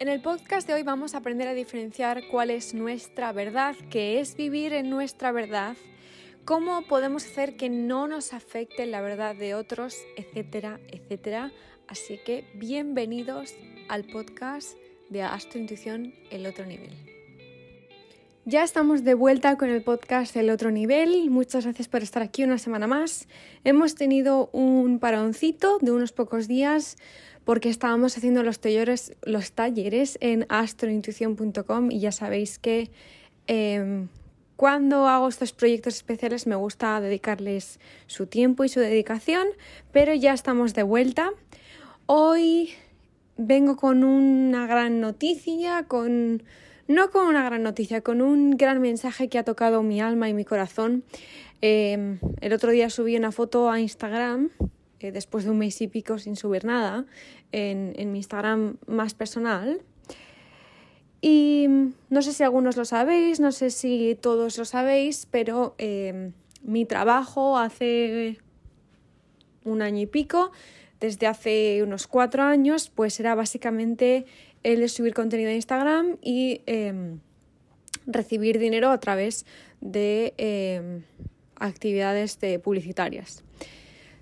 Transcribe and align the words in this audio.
En 0.00 0.06
el 0.06 0.20
podcast 0.20 0.68
de 0.68 0.74
hoy 0.74 0.84
vamos 0.84 1.14
a 1.14 1.18
aprender 1.18 1.48
a 1.48 1.54
diferenciar 1.54 2.28
cuál 2.30 2.50
es 2.50 2.72
nuestra 2.72 3.32
verdad, 3.32 3.74
qué 3.90 4.20
es 4.20 4.36
vivir 4.36 4.72
en 4.72 4.90
nuestra 4.90 5.32
verdad, 5.32 5.76
cómo 6.44 6.82
podemos 6.82 7.26
hacer 7.26 7.56
que 7.56 7.68
no 7.68 8.06
nos 8.06 8.32
afecte 8.32 8.86
la 8.86 9.00
verdad 9.00 9.34
de 9.34 9.56
otros, 9.56 9.96
etcétera, 10.16 10.78
etcétera. 10.86 11.50
Así 11.88 12.20
que 12.24 12.44
bienvenidos 12.54 13.56
al 13.88 14.04
podcast 14.04 14.78
de 15.10 15.22
Astro 15.22 15.58
Intuición 15.58 16.14
El 16.30 16.46
Otro 16.46 16.64
Nivel. 16.64 17.07
Ya 18.50 18.64
estamos 18.64 19.04
de 19.04 19.12
vuelta 19.12 19.58
con 19.58 19.68
el 19.68 19.82
podcast 19.82 20.34
El 20.34 20.48
Otro 20.48 20.70
Nivel. 20.70 21.28
Muchas 21.28 21.64
gracias 21.64 21.86
por 21.86 22.02
estar 22.02 22.22
aquí 22.22 22.44
una 22.44 22.56
semana 22.56 22.86
más. 22.86 23.28
Hemos 23.62 23.94
tenido 23.94 24.48
un 24.54 25.00
paroncito 25.00 25.76
de 25.82 25.92
unos 25.92 26.12
pocos 26.12 26.48
días 26.48 26.96
porque 27.44 27.68
estábamos 27.68 28.16
haciendo 28.16 28.42
los 28.42 28.58
talleres, 28.58 29.14
los 29.20 29.52
talleres 29.52 30.16
en 30.22 30.46
astrointuición.com 30.48 31.90
y 31.90 32.00
ya 32.00 32.10
sabéis 32.10 32.58
que 32.58 32.90
em, 33.48 34.08
cuando 34.56 35.06
hago 35.08 35.28
estos 35.28 35.52
proyectos 35.52 35.96
especiales 35.96 36.46
me 36.46 36.56
gusta 36.56 37.02
dedicarles 37.02 37.78
su 38.06 38.28
tiempo 38.28 38.64
y 38.64 38.70
su 38.70 38.80
dedicación, 38.80 39.46
pero 39.92 40.14
ya 40.14 40.32
estamos 40.32 40.72
de 40.72 40.84
vuelta. 40.84 41.32
Hoy 42.06 42.70
vengo 43.36 43.76
con 43.76 44.04
una 44.04 44.66
gran 44.66 45.02
noticia, 45.02 45.82
con 45.86 46.44
no 46.88 47.10
con 47.10 47.26
una 47.26 47.44
gran 47.44 47.62
noticia, 47.62 48.00
con 48.00 48.22
un 48.22 48.52
gran 48.52 48.80
mensaje 48.80 49.28
que 49.28 49.38
ha 49.38 49.44
tocado 49.44 49.82
mi 49.82 50.00
alma 50.00 50.28
y 50.28 50.34
mi 50.34 50.44
corazón. 50.44 51.04
Em, 51.60 52.18
el 52.40 52.52
otro 52.52 52.72
día 52.72 52.88
subí 52.88 53.16
una 53.16 53.30
foto 53.30 53.70
a 53.70 53.78
Instagram 53.78 54.50
eh, 55.00 55.12
después 55.12 55.44
de 55.44 55.50
un 55.50 55.58
mes 55.58 55.80
y 55.82 55.88
pico 55.88 56.18
sin 56.18 56.34
subir 56.34 56.64
nada, 56.64 57.04
en, 57.52 57.92
mi 58.10 58.18
Instagram 58.18 58.78
más 58.86 59.14
personal. 59.14 59.82
Y 61.20 61.66
no 62.10 62.22
sé 62.22 62.32
si 62.32 62.42
algunos 62.42 62.76
lo 62.76 62.84
sabéis, 62.84 63.38
no 63.38 63.52
sé 63.52 63.70
si 63.70 64.16
todos 64.20 64.56
lo 64.56 64.64
sabéis, 64.64 65.26
pero 65.30 65.74
eh, 65.78 66.32
mi 66.62 66.86
trabajo 66.86 67.58
hace 67.58 68.38
un 69.64 69.82
año 69.82 70.00
y 70.00 70.06
pico, 70.06 70.52
desde 71.00 71.26
hace 71.26 71.82
unos 71.82 72.06
cuatro 72.06 72.42
años, 72.42 72.90
pues 72.92 73.20
era 73.20 73.34
básicamente 73.34 74.26
el 74.72 74.80
de 74.80 74.88
subir 74.88 75.14
contenido 75.14 75.50
a 75.50 75.54
Instagram 75.54 76.16
y 76.22 76.60
em, 76.66 77.20
recibir 78.06 78.58
dinero 78.58 78.90
a 78.90 79.00
través 79.00 79.46
de 79.80 80.34
em, 80.36 81.02
actividades 81.56 82.38
publicitarias. 82.62 83.42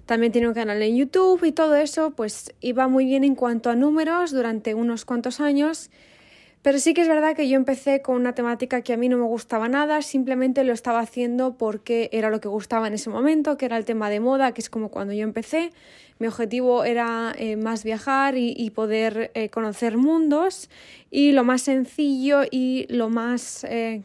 También 0.06 0.30
tiene 0.30 0.46
un 0.46 0.54
canal 0.54 0.80
en 0.82 0.96
YouTube 0.96 1.44
y 1.44 1.50
todo 1.50 1.74
eso 1.74 2.12
pues 2.12 2.54
iba 2.60 2.86
muy 2.86 3.06
bien 3.06 3.24
en 3.24 3.34
cuanto 3.34 3.70
a 3.70 3.74
números 3.74 4.30
durante 4.30 4.74
unos 4.74 5.04
cuantos 5.04 5.40
años. 5.40 5.90
Pero 6.66 6.80
sí 6.80 6.94
que 6.94 7.02
es 7.02 7.06
verdad 7.06 7.36
que 7.36 7.48
yo 7.48 7.54
empecé 7.54 8.02
con 8.02 8.16
una 8.16 8.32
temática 8.32 8.82
que 8.82 8.92
a 8.92 8.96
mí 8.96 9.08
no 9.08 9.16
me 9.18 9.22
gustaba 9.22 9.68
nada, 9.68 10.02
simplemente 10.02 10.64
lo 10.64 10.72
estaba 10.72 10.98
haciendo 10.98 11.56
porque 11.56 12.08
era 12.10 12.28
lo 12.28 12.40
que 12.40 12.48
gustaba 12.48 12.88
en 12.88 12.94
ese 12.94 13.08
momento, 13.08 13.56
que 13.56 13.66
era 13.66 13.76
el 13.76 13.84
tema 13.84 14.10
de 14.10 14.18
moda, 14.18 14.50
que 14.50 14.62
es 14.62 14.68
como 14.68 14.88
cuando 14.88 15.12
yo 15.12 15.22
empecé. 15.22 15.70
Mi 16.18 16.26
objetivo 16.26 16.82
era 16.82 17.32
eh, 17.38 17.54
más 17.54 17.84
viajar 17.84 18.34
y, 18.36 18.68
poder 18.70 19.30
eh, 19.34 19.48
conocer 19.48 19.96
mundos 19.96 20.68
y 21.08 21.30
lo 21.30 21.44
más 21.44 21.62
sencillo 21.62 22.40
y 22.50 22.86
lo 22.88 23.10
más... 23.10 23.62
Eh, 23.62 24.02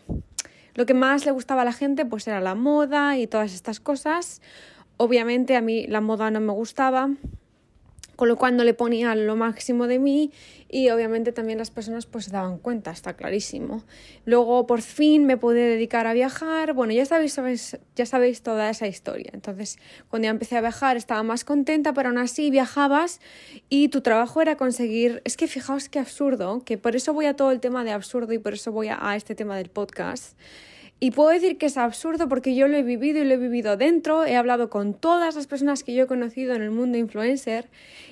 lo 0.76 0.86
que 0.86 0.94
más 0.94 1.26
le 1.26 1.32
gustaba 1.32 1.64
a 1.64 1.66
la 1.66 1.74
gente 1.74 2.06
pues 2.06 2.28
era 2.28 2.42
la 2.42 2.54
moda 2.54 3.18
y 3.18 3.26
todas 3.26 3.56
estas 3.56 3.80
cosas. 3.80 4.40
Obviamente 4.98 5.56
a 5.56 5.62
mí 5.62 5.88
la 5.88 6.00
moda 6.00 6.30
no 6.30 6.40
me 6.40 6.54
gustaba, 6.54 7.10
con 8.22 8.28
lo 8.28 8.36
cual 8.36 8.56
no 8.56 8.64
le 8.64 8.76
ponía 8.76 9.16
lo 9.16 9.36
máximo 9.36 9.88
de 9.88 9.98
mí 9.98 10.32
y 10.70 10.92
obviamente 10.92 11.32
también 11.32 11.58
las 11.58 11.72
personas 11.72 12.06
pues 12.06 12.26
se 12.26 12.32
daban 12.32 12.60
cuenta, 12.60 12.92
está 12.92 13.16
clarísimo. 13.16 13.84
Luego 14.26 14.68
por 14.68 14.84
fin 14.84 15.26
me 15.26 15.38
pude 15.38 15.60
dedicar 15.60 16.06
a 16.06 16.14
viajar, 16.14 16.74
bueno, 16.74 16.94
ya 16.94 17.04
sabéis, 17.04 17.80
ya 17.96 18.06
sabéis 18.06 18.44
toda 18.44 18.70
esa 18.70 18.86
historia. 18.86 19.32
Entonces, 19.34 19.80
cuando 20.08 20.26
ya 20.26 20.30
empecé 20.30 20.56
a 20.56 20.62
viajar 20.62 20.98
estaba 20.98 21.24
más 21.24 21.44
contenta, 21.44 21.94
pero 21.94 22.10
aún 22.10 22.20
así 22.20 22.52
viajabas 22.52 23.22
y 23.70 23.88
tu 23.88 24.02
trabajo 24.02 24.40
era 24.40 24.56
conseguir, 24.56 25.24
es 25.26 25.36
que 25.36 25.48
fijaos 25.48 25.90
qué 25.90 25.98
absurdo, 25.98 26.62
que 26.64 26.78
por 26.78 26.96
eso 26.96 27.16
voy 27.16 27.26
a 27.26 27.36
todo 27.36 27.50
el 27.50 27.60
tema 27.60 27.84
de 27.84 27.90
absurdo 27.90 28.34
y 28.34 28.38
por 28.38 28.54
eso 28.54 28.72
voy 28.72 28.90
a 28.90 29.16
este 29.16 29.34
tema 29.34 29.58
del 29.58 29.72
podcast. 29.72 30.38
Y 31.04 31.10
puedo 31.10 31.30
decir 31.30 31.58
que 31.58 31.66
es 31.66 31.78
absurdo 31.78 32.30
porque 32.30 32.54
yo 32.54 32.68
lo 32.68 32.78
he 32.78 32.84
vivido 32.84 33.20
y 33.20 33.26
lo 33.26 33.34
he 33.34 33.38
vivido 33.38 33.76
dentro, 33.76 34.24
he 34.24 34.36
hablado 34.36 34.70
con 34.70 34.94
todas 34.94 35.34
las 35.34 35.48
personas 35.48 35.84
que 35.84 35.96
yo 35.96 36.04
he 36.04 36.08
conocido 36.08 36.54
en 36.54 36.62
el 36.62 36.70
mundo 36.70 37.00
influencer. 37.00 37.70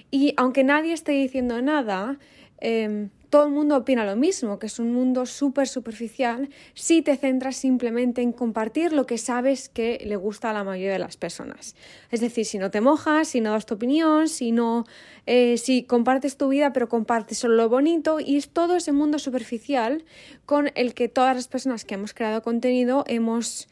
Y 0.09 0.33
aunque 0.37 0.63
nadie 0.63 0.93
esté 0.93 1.11
diciendo 1.11 1.61
nada, 1.61 2.17
em, 2.59 3.11
todo 3.29 3.45
el 3.45 3.51
mundo 3.51 3.77
opina 3.77 4.05
lo 4.05 4.15
mismo, 4.15 4.57
que 4.57 4.67
es 4.67 4.79
un 4.79 4.93
mundo 4.93 5.25
súper 5.25 5.67
superficial 5.67 6.49
si 6.73 7.01
te 7.01 7.15
centras 7.15 7.55
simplemente 7.55 8.21
en 8.21 8.31
compartir 8.31 8.91
lo 8.91 9.05
que 9.05 9.17
sabes 9.17 9.69
que 9.69 10.01
le 10.05 10.15
gusta 10.15 10.49
a 10.49 10.53
la 10.53 10.63
mayoría 10.63 10.93
de 10.93 10.99
las 10.99 11.17
personas. 11.17 11.75
Es 12.11 12.21
decir, 12.21 12.45
si 12.45 12.57
no 12.57 12.71
te 12.71 12.81
mojas, 12.81 13.27
si 13.27 13.41
no 13.41 13.51
das 13.51 13.65
tu 13.65 13.75
opinión, 13.75 14.27
si 14.27 14.51
no, 14.51 14.85
eh, 15.27 15.57
si 15.57 15.83
compartes 15.83 16.37
tu 16.37 16.49
vida 16.49 16.73
pero 16.73 16.89
compartes 16.89 17.37
solo 17.37 17.55
lo 17.55 17.69
bonito 17.69 18.19
y 18.19 18.37
es 18.37 18.49
todo 18.49 18.75
ese 18.75 18.91
mundo 18.91 19.19
superficial 19.19 20.03
con 20.45 20.71
el 20.75 20.93
que 20.93 21.07
todas 21.07 21.35
las 21.35 21.47
personas 21.47 21.85
que 21.85 21.95
hemos 21.95 22.13
creado 22.13 22.41
contenido 22.41 23.03
hemos 23.07 23.67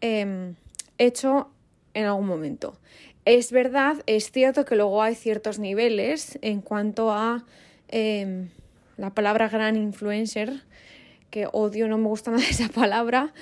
em, 0.00 0.54
hecho 0.98 1.50
en 1.94 2.06
algún 2.06 2.26
momento. 2.26 2.78
Es 3.24 3.52
verdad, 3.52 4.02
es 4.06 4.32
cierto 4.32 4.64
que 4.64 4.74
luego 4.74 5.02
hay 5.02 5.14
ciertos 5.14 5.58
niveles 5.58 6.38
en 6.42 6.60
cuanto 6.60 7.12
a 7.12 7.44
em, 7.88 8.48
la 8.96 9.10
palabra 9.10 9.48
gran 9.48 9.76
influencer, 9.76 10.62
que 11.30 11.48
odio, 11.52 11.88
no 11.88 11.98
me 11.98 12.08
gusta 12.08 12.30
nada 12.32 12.44
esa 12.44 12.68
palabra, 12.68 13.32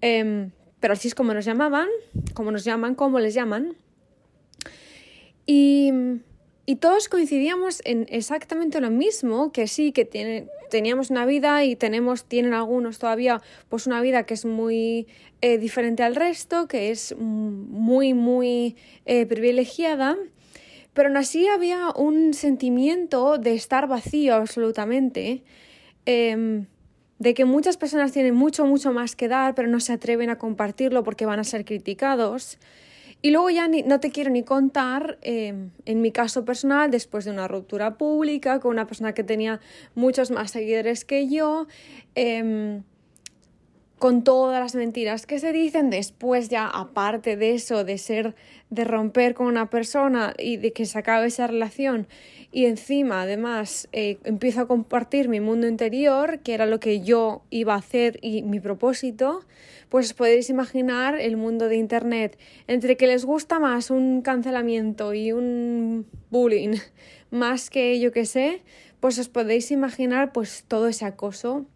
em, 0.00 0.50
pero 0.80 0.94
así 0.94 1.08
es 1.08 1.14
como 1.14 1.34
nos 1.34 1.44
llamaban, 1.44 1.88
como 2.34 2.50
nos 2.50 2.64
llaman, 2.64 2.94
como 2.94 3.18
les 3.18 3.34
llaman. 3.34 3.76
Y, 5.46 5.92
y 6.64 6.76
todos 6.76 7.08
coincidíamos 7.08 7.82
en 7.84 8.06
exactamente 8.08 8.80
lo 8.80 8.90
mismo, 8.90 9.52
que 9.52 9.66
sí, 9.66 9.92
que 9.92 10.04
tiene, 10.04 10.46
teníamos 10.70 11.10
una 11.10 11.26
vida 11.26 11.64
y 11.64 11.76
tenemos, 11.76 12.24
tienen 12.24 12.54
algunos 12.54 12.98
todavía, 12.98 13.42
pues 13.68 13.86
una 13.86 14.00
vida 14.00 14.24
que 14.24 14.34
es 14.34 14.44
muy 14.44 15.08
eh, 15.42 15.58
diferente 15.58 16.02
al 16.02 16.14
resto, 16.14 16.68
que 16.68 16.90
es 16.90 17.14
muy, 17.18 18.14
muy 18.14 18.76
eh, 19.04 19.26
privilegiada 19.26 20.16
pero 20.94 21.08
aún 21.08 21.16
así 21.16 21.46
había 21.46 21.90
un 21.90 22.34
sentimiento 22.34 23.38
de 23.38 23.54
estar 23.54 23.86
vacío 23.86 24.34
absolutamente, 24.34 25.42
em, 26.06 26.66
de 27.18 27.34
que 27.34 27.44
muchas 27.44 27.76
personas 27.76 28.12
tienen 28.12 28.34
mucho, 28.34 28.64
mucho 28.64 28.92
más 28.92 29.14
que 29.14 29.28
dar, 29.28 29.54
pero 29.54 29.68
no 29.68 29.78
se 29.80 29.92
atreven 29.92 30.30
a 30.30 30.38
compartirlo 30.38 31.02
porque 31.02 31.26
van 31.26 31.38
a 31.38 31.44
ser 31.44 31.64
criticados. 31.64 32.58
Y 33.22 33.30
luego 33.30 33.50
ya 33.50 33.68
no 33.68 34.00
te 34.00 34.10
quiero 34.10 34.30
ni 34.30 34.42
contar, 34.42 35.18
em, 35.20 35.70
en 35.84 36.00
mi 36.00 36.10
caso 36.10 36.46
personal, 36.46 36.90
después 36.90 37.26
de 37.26 37.30
una 37.30 37.46
ruptura 37.48 37.98
pública 37.98 38.60
con 38.60 38.70
una 38.70 38.86
persona 38.86 39.12
que 39.12 39.22
tenía 39.22 39.60
muchos 39.94 40.30
más 40.30 40.52
seguidores 40.52 41.04
que 41.04 41.28
yo, 41.28 41.66
em, 42.14 42.82
con 44.00 44.24
todas 44.24 44.58
las 44.58 44.74
mentiras 44.74 45.26
que 45.26 45.38
se 45.38 45.52
dicen, 45.52 45.90
después 45.90 46.48
ya 46.48 46.66
aparte 46.66 47.36
de 47.36 47.54
eso, 47.54 47.84
de 47.84 47.98
ser, 47.98 48.34
de 48.70 48.84
romper 48.84 49.34
con 49.34 49.46
una 49.46 49.68
persona 49.68 50.32
y 50.38 50.56
de 50.56 50.72
que 50.72 50.86
se 50.86 50.98
acabe 50.98 51.26
esa 51.26 51.46
relación. 51.46 52.08
Y 52.50 52.64
encima 52.64 53.20
además 53.20 53.90
eh, 53.92 54.16
empiezo 54.24 54.62
a 54.62 54.66
compartir 54.66 55.28
mi 55.28 55.40
mundo 55.40 55.68
interior, 55.68 56.38
que 56.38 56.54
era 56.54 56.64
lo 56.64 56.80
que 56.80 57.02
yo 57.02 57.42
iba 57.50 57.74
a 57.74 57.76
hacer 57.76 58.18
y 58.22 58.40
mi 58.40 58.58
propósito, 58.58 59.44
pues 59.90 60.14
podéis 60.14 60.48
imaginar 60.48 61.20
el 61.20 61.36
mundo 61.36 61.68
de 61.68 61.76
Internet, 61.76 62.38
entre 62.68 62.96
que 62.96 63.06
les 63.06 63.26
gusta 63.26 63.58
más 63.58 63.90
un 63.90 64.22
cancelamiento 64.22 65.12
y 65.12 65.32
un 65.32 66.06
bullying, 66.30 66.76
más 67.30 67.68
que 67.68 68.00
yo 68.00 68.12
que 68.12 68.24
sé, 68.24 68.62
pues 68.98 69.18
os 69.18 69.28
podéis 69.28 69.70
imaginar 69.70 70.32
pues 70.32 70.64
todo 70.66 70.88
ese 70.88 71.04
acoso 71.04 71.66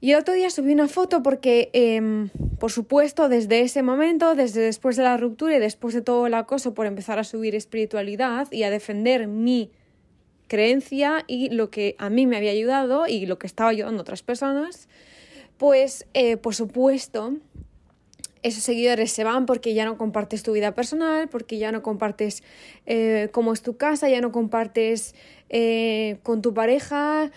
y 0.00 0.12
el 0.12 0.18
otro 0.18 0.32
día 0.32 0.48
subí 0.48 0.72
una 0.72 0.88
foto 0.88 1.22
porque, 1.22 1.68
em, 1.74 2.30
por 2.58 2.72
supuesto, 2.72 3.28
desde 3.28 3.60
ese 3.60 3.82
momento, 3.82 4.34
desde 4.34 4.62
después 4.62 4.96
de 4.96 5.02
la 5.02 5.18
ruptura 5.18 5.56
y 5.56 5.60
después 5.60 5.94
de 5.94 6.00
todo 6.00 6.26
el 6.26 6.34
acoso 6.34 6.72
por 6.72 6.86
empezar 6.86 7.18
a 7.18 7.24
subir 7.24 7.54
espiritualidad 7.54 8.50
y 8.50 8.62
a 8.62 8.70
defender 8.70 9.26
mi 9.26 9.70
creencia 10.48 11.24
y 11.26 11.50
lo 11.50 11.70
que 11.70 11.96
a 11.98 12.08
mí 12.08 12.26
me 12.26 12.38
había 12.38 12.50
ayudado 12.50 13.06
y 13.06 13.26
lo 13.26 13.38
que 13.38 13.46
estaba 13.46 13.70
ayudando 13.70 14.00
a 14.00 14.02
otras 14.02 14.22
personas, 14.22 14.88
pues, 15.58 16.06
eh, 16.14 16.38
por 16.38 16.54
supuesto, 16.54 17.34
esos 18.42 18.64
seguidores 18.64 19.12
se 19.12 19.22
van 19.22 19.44
porque 19.44 19.74
ya 19.74 19.84
no 19.84 19.98
compartes 19.98 20.42
tu 20.42 20.52
vida 20.52 20.74
personal, 20.74 21.28
porque 21.28 21.58
ya 21.58 21.72
no 21.72 21.82
compartes 21.82 22.42
eh, 22.86 23.28
cómo 23.32 23.52
es 23.52 23.60
tu 23.60 23.76
casa, 23.76 24.08
ya 24.08 24.22
no 24.22 24.32
compartes 24.32 25.14
eh, 25.50 26.18
con 26.22 26.40
tu 26.40 26.54
pareja 26.54 27.30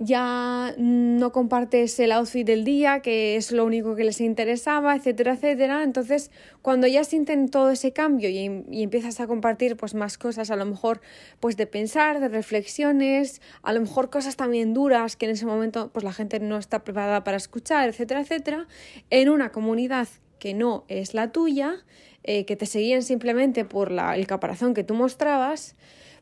ya 0.00 0.74
no 0.78 1.32
compartes 1.32 1.98
el 1.98 2.12
outfit 2.12 2.46
del 2.46 2.62
día, 2.64 3.00
que 3.00 3.34
es 3.34 3.50
lo 3.50 3.64
único 3.64 3.96
que 3.96 4.04
les 4.04 4.20
interesaba, 4.20 4.94
etcétera, 4.94 5.32
etcétera. 5.32 5.82
Entonces, 5.82 6.30
cuando 6.62 6.86
ya 6.86 7.02
sienten 7.02 7.48
todo 7.48 7.70
ese 7.70 7.92
cambio 7.92 8.28
y, 8.28 8.64
y, 8.70 8.82
empiezas 8.84 9.18
a 9.18 9.26
compartir 9.26 9.76
pues 9.76 9.94
más 9.94 10.16
cosas, 10.16 10.52
a 10.52 10.56
lo 10.56 10.64
mejor 10.64 11.00
pues 11.40 11.56
de 11.56 11.66
pensar, 11.66 12.20
de 12.20 12.28
reflexiones, 12.28 13.42
a 13.62 13.72
lo 13.72 13.80
mejor 13.80 14.08
cosas 14.08 14.36
también 14.36 14.72
duras 14.72 15.16
que 15.16 15.26
en 15.26 15.32
ese 15.32 15.46
momento 15.46 15.90
pues 15.92 16.04
la 16.04 16.12
gente 16.12 16.38
no 16.38 16.58
está 16.58 16.84
preparada 16.84 17.24
para 17.24 17.36
escuchar, 17.36 17.88
etcétera, 17.88 18.20
etcétera, 18.20 18.68
en 19.10 19.28
una 19.28 19.50
comunidad 19.50 20.06
que 20.38 20.54
no 20.54 20.84
es 20.86 21.12
la 21.12 21.32
tuya, 21.32 21.84
eh, 22.22 22.44
que 22.44 22.54
te 22.54 22.66
seguían 22.66 23.02
simplemente 23.02 23.64
por 23.64 23.90
la, 23.90 24.14
el 24.14 24.28
caparazón 24.28 24.74
que 24.74 24.84
tú 24.84 24.94
mostrabas, 24.94 25.74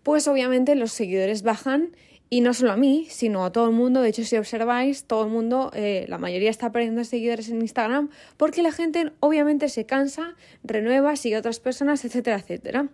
pues 0.02 0.28
obviamente 0.28 0.76
los 0.76 0.92
seguidores 0.92 1.42
bajan 1.42 1.90
y 2.28 2.40
no 2.40 2.54
solo 2.54 2.72
a 2.72 2.76
mí, 2.76 3.06
sino 3.08 3.44
a 3.44 3.52
todo 3.52 3.66
el 3.66 3.72
mundo. 3.72 4.02
De 4.02 4.08
hecho, 4.08 4.24
si 4.24 4.36
observáis, 4.36 5.04
todo 5.04 5.24
el 5.24 5.30
mundo, 5.30 5.70
eh, 5.74 6.06
la 6.08 6.18
mayoría 6.18 6.50
está 6.50 6.72
perdiendo 6.72 7.04
seguidores 7.04 7.48
en 7.48 7.60
Instagram 7.62 8.10
porque 8.36 8.62
la 8.62 8.72
gente 8.72 9.12
obviamente 9.20 9.68
se 9.68 9.86
cansa, 9.86 10.34
renueva, 10.64 11.14
sigue 11.16 11.36
a 11.36 11.38
otras 11.38 11.60
personas, 11.60 12.04
etcétera, 12.04 12.38
etcétera. 12.38 12.88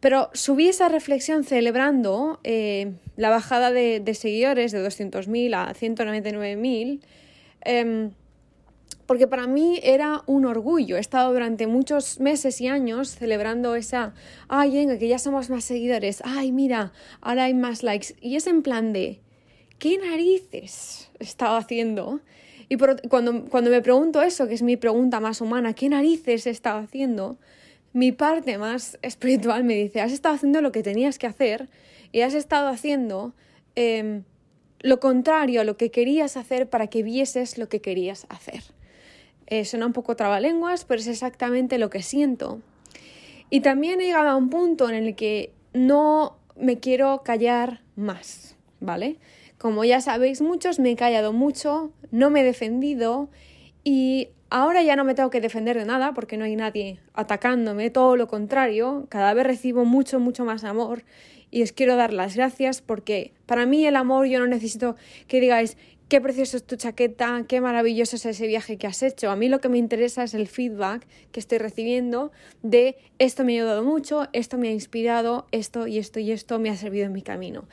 Pero 0.00 0.30
subí 0.32 0.68
esa 0.68 0.88
reflexión 0.88 1.44
celebrando 1.44 2.40
eh, 2.42 2.92
la 3.16 3.30
bajada 3.30 3.70
de, 3.70 4.02
seguidores 4.14 4.72
de 4.72 4.84
200.000 4.84 5.54
a 5.54 5.74
199.000 5.74 7.00
porque 9.06 9.26
para 9.26 9.46
mí 9.46 9.80
era 9.82 10.22
un 10.26 10.44
orgullo. 10.46 10.96
He 10.96 11.00
estado 11.00 11.32
durante 11.32 11.66
muchos 11.66 12.20
meses 12.20 12.60
y 12.60 12.68
años 12.68 13.16
celebrando 13.16 13.74
esa, 13.74 14.14
ay, 14.48 14.72
venga, 14.72 14.98
que 14.98 15.08
ya 15.08 15.18
somos 15.18 15.50
más 15.50 15.64
seguidores, 15.64 16.22
ay, 16.24 16.52
mira, 16.52 16.92
ahora 17.20 17.44
hay 17.44 17.54
más 17.54 17.82
likes. 17.82 18.14
Y 18.20 18.36
es 18.36 18.46
en 18.46 18.62
plan 18.62 18.92
de, 18.92 19.20
¿qué 19.78 19.98
narices 19.98 21.10
he 21.18 21.24
estado 21.24 21.56
haciendo? 21.56 22.20
Y 22.68 22.76
cuando, 23.08 23.44
cuando 23.50 23.70
me 23.70 23.82
pregunto 23.82 24.22
eso, 24.22 24.48
que 24.48 24.54
es 24.54 24.62
mi 24.62 24.76
pregunta 24.76 25.20
más 25.20 25.40
humana, 25.40 25.74
¿qué 25.74 25.88
narices 25.88 26.46
he 26.46 26.50
estado 26.50 26.78
haciendo? 26.78 27.36
Mi 27.92 28.12
parte 28.12 28.56
más 28.56 28.98
espiritual 29.02 29.64
me 29.64 29.74
dice, 29.74 30.00
has 30.00 30.12
estado 30.12 30.34
haciendo 30.34 30.60
lo 30.60 30.72
que 30.72 30.82
tenías 30.82 31.18
que 31.18 31.26
hacer 31.26 31.68
y 32.12 32.20
has 32.20 32.34
estado 32.34 32.68
haciendo 32.68 33.34
em, 33.74 34.24
lo 34.80 35.00
contrario 35.00 35.60
a 35.60 35.64
lo 35.64 35.76
que 35.76 35.90
querías 35.90 36.36
hacer 36.36 36.68
para 36.68 36.86
que 36.88 37.02
vieses 37.02 37.58
lo 37.58 37.68
que 37.68 37.80
querías 37.80 38.26
hacer. 38.28 38.62
Eh, 39.46 39.64
suena 39.64 39.86
un 39.86 39.92
poco 39.92 40.16
trabalenguas, 40.16 40.84
pero 40.84 41.00
es 41.00 41.06
exactamente 41.06 41.78
lo 41.78 41.90
que 41.90 42.02
siento. 42.02 42.60
Y 43.50 43.60
también 43.60 44.00
he 44.00 44.06
llegado 44.06 44.30
a 44.30 44.36
un 44.36 44.48
punto 44.48 44.88
en 44.88 44.94
el 44.94 45.14
que 45.14 45.52
no 45.72 46.36
me 46.56 46.78
quiero 46.78 47.22
callar 47.22 47.82
más, 47.96 48.56
¿vale? 48.80 49.18
Como 49.58 49.84
ya 49.84 50.00
sabéis 50.00 50.40
muchos, 50.40 50.78
me 50.78 50.90
he 50.90 50.96
callado 50.96 51.32
mucho, 51.32 51.92
no 52.10 52.30
me 52.30 52.40
he 52.40 52.44
defendido 52.44 53.28
y 53.84 54.28
ahora 54.50 54.82
ya 54.82 54.96
no 54.96 55.04
me 55.04 55.14
tengo 55.14 55.30
que 55.30 55.40
defender 55.40 55.78
de 55.78 55.84
nada 55.84 56.14
porque 56.14 56.36
no 56.36 56.44
hay 56.44 56.56
nadie 56.56 56.98
atacándome, 57.14 57.90
todo 57.90 58.16
lo 58.16 58.28
contrario, 58.28 59.06
cada 59.08 59.34
vez 59.34 59.46
recibo 59.46 59.84
mucho, 59.84 60.20
mucho 60.20 60.44
más 60.44 60.64
amor 60.64 61.04
y 61.50 61.62
os 61.62 61.72
quiero 61.72 61.96
dar 61.96 62.12
las 62.12 62.34
gracias 62.34 62.80
porque 62.80 63.32
para 63.46 63.66
mí 63.66 63.86
el 63.86 63.96
amor 63.96 64.26
yo 64.26 64.40
no 64.40 64.46
necesito 64.46 64.96
que 65.28 65.40
digáis 65.40 65.76
qué 66.12 66.20
precioso 66.20 66.58
es 66.58 66.64
tu 66.64 66.76
chaqueta, 66.76 67.42
qué 67.48 67.62
maravilloso 67.62 68.16
es 68.16 68.26
ese 68.26 68.46
viaje 68.46 68.76
que 68.76 68.86
has 68.86 69.02
hecho. 69.02 69.30
A 69.30 69.36
mí 69.36 69.48
lo 69.48 69.62
que 69.62 69.70
me 69.70 69.78
interesa 69.78 70.22
es 70.22 70.34
el 70.34 70.46
feedback 70.46 71.06
que 71.30 71.40
estoy 71.40 71.56
recibiendo 71.56 72.32
de 72.62 72.98
esto 73.18 73.44
me 73.44 73.54
ha 73.54 73.62
ayudado 73.62 73.82
mucho, 73.82 74.28
esto 74.34 74.58
me 74.58 74.68
ha 74.68 74.72
inspirado, 74.72 75.46
esto 75.52 75.86
y 75.86 75.96
esto 75.96 76.20
y 76.20 76.30
esto 76.30 76.58
me 76.58 76.68
ha 76.68 76.76
servido 76.76 77.06
en 77.06 77.12
mi 77.12 77.22
camino. 77.22 77.66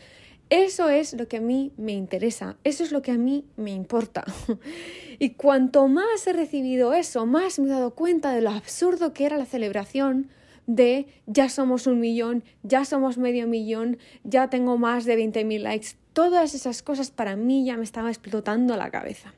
Eso 0.49 0.87
es 0.87 1.11
lo 1.15 1.27
que 1.27 1.35
a 1.35 1.41
mí 1.41 1.73
me 1.75 1.91
interesa, 1.91 2.55
eso 2.63 2.81
es 2.85 2.93
lo 2.93 3.01
que 3.01 3.11
a 3.11 3.17
mí 3.17 3.43
me 3.57 3.71
importa. 3.71 4.23
y 5.19 5.31
cuanto 5.31 5.89
más 5.89 6.25
he 6.25 6.31
recibido 6.31 6.93
eso, 6.93 7.25
más 7.25 7.59
me 7.59 7.67
he 7.67 7.71
dado 7.71 7.93
cuenta 7.93 8.31
de 8.31 8.39
lo 8.39 8.51
absurdo 8.51 9.11
que 9.11 9.25
era 9.25 9.35
la 9.35 9.47
celebración 9.47 10.29
de 10.69 11.07
ya 11.25 11.49
somos 11.49 11.87
un 11.87 11.99
millón, 11.99 12.43
ya 12.61 12.85
somos 12.85 13.17
medio 13.17 13.47
millón, 13.47 13.97
ya 14.23 14.51
tengo 14.51 14.77
más 14.77 15.03
de 15.05 15.17
20.000 15.17 15.61
likes. 15.61 15.87
Todas 16.13 16.53
esas 16.53 16.83
cosas 16.83 17.09
para 17.09 17.35
mí 17.35 17.65
ya 17.65 17.75
me 17.75 17.83
estaban 17.83 18.09
explotando 18.09 18.77
la 18.77 18.91
cabeza. 18.91 19.33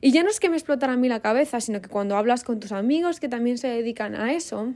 Y 0.00 0.10
ya 0.10 0.24
no 0.24 0.30
es 0.30 0.40
que 0.40 0.50
me 0.50 0.56
explotara 0.56 0.94
a 0.94 0.96
mí 0.96 1.08
la 1.08 1.20
cabeza, 1.20 1.60
sino 1.60 1.80
que 1.80 1.88
cuando 1.88 2.16
hablas 2.16 2.42
con 2.42 2.58
tus 2.58 2.72
amigos 2.72 3.20
que 3.20 3.28
también 3.28 3.56
se 3.56 3.68
dedican 3.68 4.16
a 4.16 4.32
eso, 4.32 4.74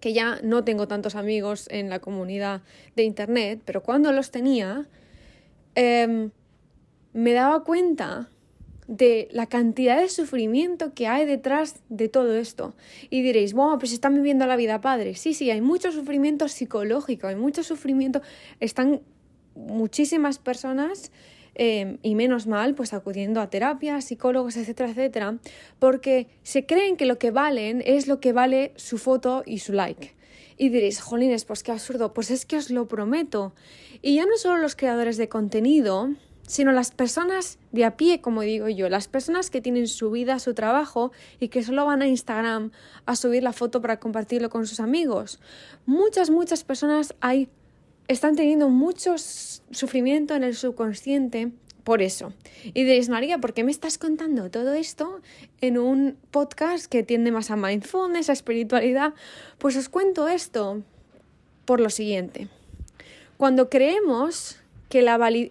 que 0.00 0.14
ya 0.14 0.40
no 0.42 0.64
tengo 0.64 0.88
tantos 0.88 1.14
amigos 1.14 1.66
en 1.70 1.90
la 1.90 1.98
comunidad 1.98 2.62
de 2.96 3.02
Internet, 3.02 3.60
pero 3.66 3.82
cuando 3.82 4.12
los 4.12 4.30
tenía, 4.30 4.88
em, 5.74 6.30
me 7.12 7.32
daba 7.34 7.64
cuenta 7.64 8.30
de 8.86 9.28
la 9.32 9.46
cantidad 9.46 10.00
de 10.00 10.08
sufrimiento 10.08 10.94
que 10.94 11.06
hay 11.06 11.24
detrás 11.26 11.82
de 11.88 12.08
todo 12.08 12.34
esto. 12.34 12.74
Y 13.10 13.22
diréis, 13.22 13.54
bueno, 13.54 13.78
pues 13.78 13.92
están 13.92 14.14
viviendo 14.14 14.46
la 14.46 14.56
vida 14.56 14.80
padre. 14.80 15.14
Sí, 15.14 15.34
sí, 15.34 15.50
hay 15.50 15.60
mucho 15.60 15.92
sufrimiento 15.92 16.48
psicológico, 16.48 17.26
hay 17.26 17.36
mucho 17.36 17.62
sufrimiento. 17.62 18.20
Están 18.60 19.00
muchísimas 19.54 20.38
personas, 20.38 21.12
eh, 21.54 21.98
y 22.02 22.14
menos 22.16 22.46
mal, 22.46 22.74
pues 22.74 22.92
acudiendo 22.92 23.40
a 23.40 23.48
terapias, 23.48 24.06
psicólogos, 24.06 24.56
etcétera, 24.56 24.90
etcétera, 24.90 25.38
porque 25.78 26.26
se 26.42 26.66
creen 26.66 26.96
que 26.96 27.06
lo 27.06 27.18
que 27.18 27.30
valen 27.30 27.82
es 27.86 28.08
lo 28.08 28.18
que 28.20 28.32
vale 28.32 28.72
su 28.76 28.98
foto 28.98 29.42
y 29.46 29.60
su 29.60 29.72
like. 29.72 30.14
Y 30.56 30.68
diréis, 30.68 31.00
jolines, 31.00 31.44
pues 31.44 31.62
qué 31.62 31.72
absurdo. 31.72 32.12
Pues 32.14 32.30
es 32.30 32.46
que 32.46 32.56
os 32.56 32.70
lo 32.70 32.86
prometo. 32.86 33.54
Y 34.02 34.16
ya 34.16 34.24
no 34.24 34.36
solo 34.36 34.58
los 34.58 34.76
creadores 34.76 35.16
de 35.16 35.28
contenido, 35.28 36.10
sino 36.46 36.72
las 36.72 36.90
personas 36.90 37.58
de 37.72 37.84
a 37.84 37.96
pie, 37.96 38.20
como 38.20 38.42
digo 38.42 38.68
yo, 38.68 38.88
las 38.88 39.08
personas 39.08 39.50
que 39.50 39.60
tienen 39.60 39.88
su 39.88 40.10
vida, 40.10 40.38
su 40.38 40.54
trabajo 40.54 41.12
y 41.40 41.48
que 41.48 41.62
solo 41.62 41.86
van 41.86 42.02
a 42.02 42.08
Instagram 42.08 42.70
a 43.06 43.16
subir 43.16 43.42
la 43.42 43.52
foto 43.52 43.80
para 43.80 43.98
compartirlo 43.98 44.50
con 44.50 44.66
sus 44.66 44.80
amigos. 44.80 45.40
Muchas, 45.86 46.30
muchas 46.30 46.64
personas 46.64 47.14
hay, 47.20 47.48
están 48.08 48.36
teniendo 48.36 48.68
mucho 48.68 49.16
sufrimiento 49.18 50.34
en 50.34 50.44
el 50.44 50.54
subconsciente 50.54 51.52
por 51.82 52.00
eso. 52.02 52.32
Y 52.64 52.84
diréis, 52.84 53.08
María, 53.08 53.38
¿por 53.38 53.52
qué 53.52 53.62
me 53.62 53.70
estás 53.70 53.98
contando 53.98 54.50
todo 54.50 54.72
esto 54.72 55.20
en 55.60 55.78
un 55.78 56.16
podcast 56.30 56.86
que 56.86 57.02
tiende 57.02 57.30
más 57.30 57.50
a 57.50 57.56
mindfulness, 57.56 58.30
a 58.30 58.32
espiritualidad? 58.32 59.14
Pues 59.58 59.76
os 59.76 59.88
cuento 59.88 60.26
esto 60.28 60.82
por 61.64 61.80
lo 61.80 61.90
siguiente. 61.90 62.48
Cuando 63.36 63.68
creemos 63.68 64.58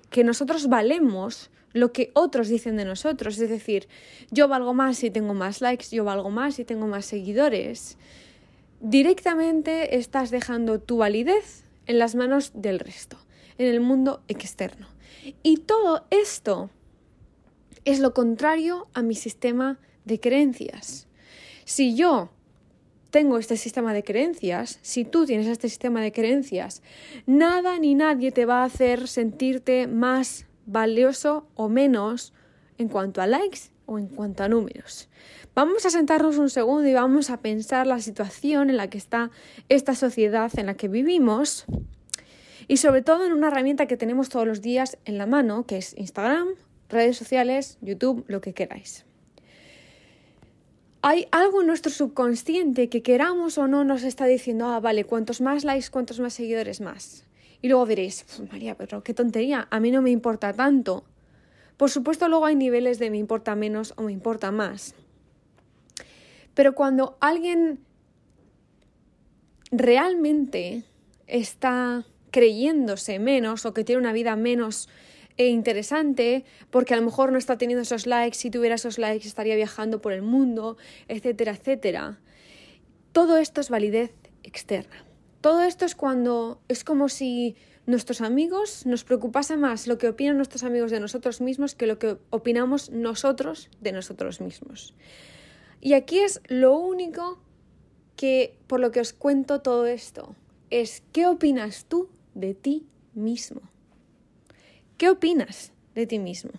que, 0.10 0.24
nosotros 0.24 0.68
valemos 0.70 1.50
lo 1.74 1.92
que 1.92 2.12
otros 2.14 2.48
dicen 2.48 2.78
de 2.78 2.86
nosotros. 2.86 3.38
Es 3.40 3.50
decir, 3.50 3.90
yo 4.32 4.48
valgo 4.48 4.74
más 4.74 4.98
si 4.98 5.12
tengo 5.12 5.34
más 5.34 5.60
likes, 5.60 5.88
yo 5.92 6.06
valgo 6.06 6.30
más 6.30 6.56
si 6.56 6.64
tengo 6.64 6.88
más 6.88 7.06
seguidores. 7.06 7.98
Directamente 8.80 9.98
estás 9.98 10.32
dejando 10.32 10.80
tu 10.80 10.98
validez 10.98 11.66
en 11.88 12.00
las 12.00 12.16
manos 12.16 12.52
del 12.54 12.80
resto, 12.80 13.18
en 13.58 13.68
el 13.68 13.82
mundo 13.82 14.22
externo. 14.30 14.88
Y 15.42 15.58
todo 15.58 16.06
esto 16.10 16.70
es 17.84 18.00
lo 18.00 18.14
contrario 18.14 18.88
a 18.94 19.02
mi 19.02 19.16
sistema 19.16 19.78
de 20.06 20.22
creencias. 20.22 21.08
Si 21.66 21.96
yo 21.96 22.30
tengo 23.14 23.38
este 23.38 23.58
sistema 23.58 23.94
de 23.94 24.04
creencias, 24.04 24.80
si 24.82 25.06
tú 25.06 25.28
tienes 25.28 25.46
este 25.46 25.70
sistema 25.70 26.02
de 26.02 26.12
creencias, 26.12 26.82
nada 27.28 27.78
ni 27.78 27.94
nadie 27.94 28.32
te 28.32 28.48
va 28.48 28.64
a 28.64 28.66
hacer 28.66 29.08
sentirte 29.08 29.86
más 29.86 30.48
valioso 30.66 31.46
o 31.54 31.70
menos 31.70 32.34
en 32.80 32.88
cuanto 32.88 33.22
a 33.22 33.28
likes 33.28 33.70
o 33.86 34.00
en 34.00 34.08
cuanto 34.08 34.44
a 34.44 34.50
números. 34.50 35.10
Vamos 35.54 35.86
a 35.86 35.92
sentarnos 35.92 36.40
un 36.40 36.50
segundo 36.50 36.88
y 36.88 36.94
vamos 36.96 37.30
a 37.30 37.38
pensar 37.38 37.86
la 37.86 38.00
situación 38.00 38.72
en 38.72 38.78
la 38.78 38.90
que 38.90 38.98
está 38.98 39.30
esta 39.70 39.94
sociedad 39.94 40.52
en 40.58 40.66
la 40.66 40.74
que 40.74 40.88
vivimos 40.88 41.66
y 42.68 42.78
sobre 42.78 43.04
todo 43.04 43.28
en 43.28 43.34
una 43.34 43.50
herramienta 43.50 43.86
que 43.86 43.96
tenemos 43.96 44.30
todos 44.30 44.48
los 44.48 44.62
días 44.62 44.98
en 45.06 45.20
la 45.20 45.28
mano, 45.28 45.68
que 45.68 45.78
es 45.78 45.96
Instagram, 46.00 46.48
redes 46.90 47.16
sociales, 47.16 47.78
YouTube, 47.80 48.26
lo 48.28 48.42
que 48.42 48.54
queráis 48.54 49.06
hay 51.06 51.28
algo 51.32 51.60
en 51.60 51.68
nuestro 51.68 51.92
subconsciente 51.92 52.88
que 52.88 53.04
queramos 53.04 53.58
o 53.58 53.68
no 53.68 53.84
nos 53.84 54.04
está 54.04 54.26
diciendo, 54.26 54.68
ah, 54.68 54.80
vale, 54.80 55.04
cuantos 55.04 55.42
más 55.42 55.66
likes, 55.66 55.90
cuantos 55.92 56.22
más 56.22 56.34
seguidores 56.34 56.80
más. 56.80 57.26
Y 57.62 57.68
luego 57.68 57.86
diréis, 57.86 58.26
María, 58.50 58.76
pero 58.76 59.04
qué 59.04 59.14
tontería, 59.14 59.68
a 59.70 59.82
mí 59.82 59.92
no 59.92 60.02
me 60.02 60.12
importa 60.12 60.54
tanto. 60.54 61.04
Por 61.76 61.92
supuesto, 61.92 62.30
luego 62.30 62.46
hay 62.46 62.56
niveles 62.56 63.00
de 63.00 63.12
me 63.12 63.18
importa 63.18 63.54
menos 63.54 63.94
o 63.98 64.04
me 64.04 64.14
importa 64.14 64.52
más. 64.52 64.96
Pero 66.54 66.74
cuando 66.74 67.18
alguien 67.20 67.80
realmente 69.72 70.86
está 71.28 72.06
creyéndose 72.32 73.20
menos 73.20 73.66
o 73.66 73.74
que 73.74 73.84
tiene 73.84 74.00
una 74.00 74.14
vida 74.14 74.38
menos 74.38 74.88
e 75.38 75.48
interesante 75.48 76.46
porque 76.70 76.94
a 76.94 76.98
lo 76.98 77.04
mejor 77.04 77.32
no 77.32 77.38
está 77.38 77.58
teniendo 77.58 77.82
esos 77.82 78.06
likes, 78.06 78.38
si 78.38 78.50
tuviera 78.50 78.76
esos 78.76 78.98
likes 78.98 79.28
estaría 79.28 79.56
viajando 79.56 80.02
por 80.02 80.14
el 80.14 80.22
mundo, 80.22 80.78
etcétera, 81.08 81.54
etcétera. 81.54 82.20
Todo 83.12 83.38
esto 83.38 83.62
es 83.62 83.70
validez 83.70 84.14
externa. 84.44 85.06
Todo 85.42 85.64
esto 85.64 85.86
es 85.86 85.96
cuando 85.96 86.62
es 86.68 86.84
como 86.84 87.10
si 87.10 87.56
nuestros 87.86 88.22
amigos, 88.22 88.86
nos 88.86 89.04
preocupase 89.04 89.58
más 89.58 89.88
lo 89.88 89.98
que 89.98 90.08
opinan 90.08 90.38
nuestros 90.38 90.64
amigos 90.64 90.92
de 90.92 91.00
nosotros 91.00 91.42
mismos 91.42 91.76
que 91.76 91.88
lo 91.88 92.00
que 92.00 92.18
opinamos 92.30 92.90
nosotros 92.90 93.70
de 93.82 93.92
nosotros 93.92 94.40
mismos. 94.40 94.94
Y 95.82 95.94
aquí 95.94 96.20
es 96.20 96.42
lo 96.48 96.78
único 96.78 97.40
que, 98.16 98.58
por 98.68 98.80
lo 98.80 98.92
que 98.92 99.02
os 99.02 99.12
cuento 99.12 99.62
todo 99.62 99.86
esto, 99.86 100.36
es 100.70 101.04
qué 101.12 101.28
opinas 101.28 101.86
tú 101.86 102.10
de 102.36 102.54
ti 102.54 102.88
mismo. 103.14 103.73
¿Qué 105.04 105.10
opinas 105.10 105.74
de 105.96 106.08
ti 106.08 106.18
mismo? 106.18 106.52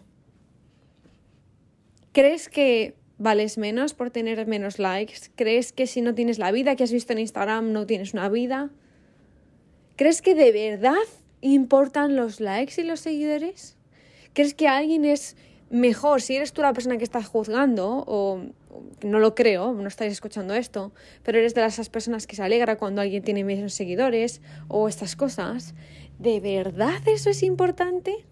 ¿Crees 2.13 2.51
que 2.51 2.95
vales 3.17 3.57
menos 3.57 3.95
por 3.95 4.11
tener 4.11 4.47
menos 4.47 4.79
likes? 4.79 5.31
¿Crees 5.35 5.73
que 5.73 5.87
si 5.87 6.03
no 6.03 6.15
tienes 6.15 6.39
la 6.39 6.53
vida 6.53 6.77
que 6.77 6.85
has 6.85 6.93
visto 6.93 7.15
en 7.15 7.21
Instagram 7.21 7.73
no 7.73 7.87
tienes 7.87 8.13
una 8.13 8.29
vida? 8.29 8.69
¿Crees 9.97 10.21
que 10.21 10.35
de 10.35 10.53
verdad 10.53 11.07
importan 11.41 12.17
los 12.17 12.39
likes 12.39 12.79
y 12.83 12.85
los 12.85 13.01
seguidores? 13.01 13.79
¿Crees 14.35 14.53
que 14.53 14.69
alguien 14.69 15.07
es 15.07 15.39
mejor 15.71 16.21
si 16.21 16.37
eres 16.37 16.53
tú 16.53 16.61
la 16.61 16.75
persona 16.75 16.99
que 16.99 17.05
estás 17.05 17.27
juzgando 17.27 18.05
o 18.07 18.43
no 19.03 19.21
lo 19.21 19.35
creo, 19.35 19.73
no 19.73 19.89
estáis 19.89 20.13
escuchando 20.13 20.53
esto, 20.53 20.93
pero 21.23 21.39
eres 21.39 21.55
de 21.55 21.65
esas 21.65 21.89
personas 21.89 22.27
que 22.27 22.37
se 22.37 22.43
alegra 22.43 22.77
cuando 22.77 23.01
alguien 23.01 23.23
tiene 23.23 23.43
menos 23.43 23.73
seguidores 23.73 24.43
o 24.69 24.87
estas 24.87 25.17
cosas, 25.17 25.75
¿de 26.19 26.41
verdad 26.41 27.01
eso 27.07 27.31
es 27.31 27.43
importante? 27.43 28.27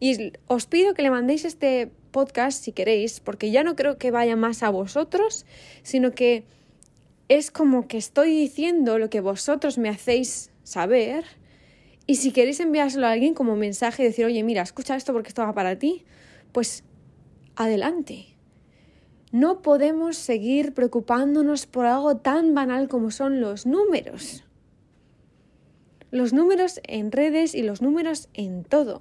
Y 0.00 0.32
os 0.46 0.66
pido 0.66 0.94
que 0.94 1.02
le 1.02 1.10
mandéis 1.10 1.44
este 1.44 1.90
podcast 2.10 2.62
si 2.62 2.72
queréis, 2.72 3.20
porque 3.20 3.50
ya 3.50 3.64
no 3.64 3.76
creo 3.76 3.98
que 3.98 4.10
vaya 4.10 4.36
más 4.36 4.62
a 4.62 4.70
vosotros, 4.70 5.46
sino 5.82 6.12
que 6.12 6.44
es 7.28 7.50
como 7.50 7.88
que 7.88 7.96
estoy 7.96 8.36
diciendo 8.36 8.98
lo 8.98 9.10
que 9.10 9.20
vosotros 9.20 9.78
me 9.78 9.88
hacéis 9.88 10.50
saber. 10.62 11.24
Y 12.06 12.16
si 12.16 12.32
queréis 12.32 12.60
enviárselo 12.60 13.06
a 13.06 13.12
alguien 13.12 13.34
como 13.34 13.56
mensaje 13.56 14.02
y 14.02 14.06
decir, 14.06 14.26
oye, 14.26 14.42
mira, 14.42 14.62
escucha 14.62 14.96
esto 14.96 15.12
porque 15.12 15.28
esto 15.28 15.42
va 15.42 15.54
para 15.54 15.78
ti, 15.78 16.04
pues 16.52 16.84
adelante. 17.56 18.26
No 19.30 19.62
podemos 19.62 20.18
seguir 20.18 20.74
preocupándonos 20.74 21.66
por 21.66 21.86
algo 21.86 22.18
tan 22.18 22.54
banal 22.54 22.88
como 22.88 23.10
son 23.10 23.40
los 23.40 23.64
números. 23.64 24.44
Los 26.10 26.34
números 26.34 26.80
en 26.84 27.10
redes 27.10 27.54
y 27.54 27.62
los 27.62 27.80
números 27.80 28.28
en 28.34 28.64
todo. 28.64 29.00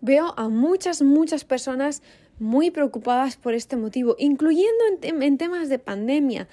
Veo 0.00 0.34
a 0.36 0.48
muchas, 0.48 1.02
muchas 1.02 1.44
personas 1.44 2.02
muy 2.38 2.70
preocupadas 2.70 3.36
por 3.36 3.54
este 3.54 3.76
motivo, 3.76 4.16
incluyendo 4.18 4.82
en, 5.02 5.38
temas 5.38 5.68
de 5.68 5.78
pandemia. 5.78 6.48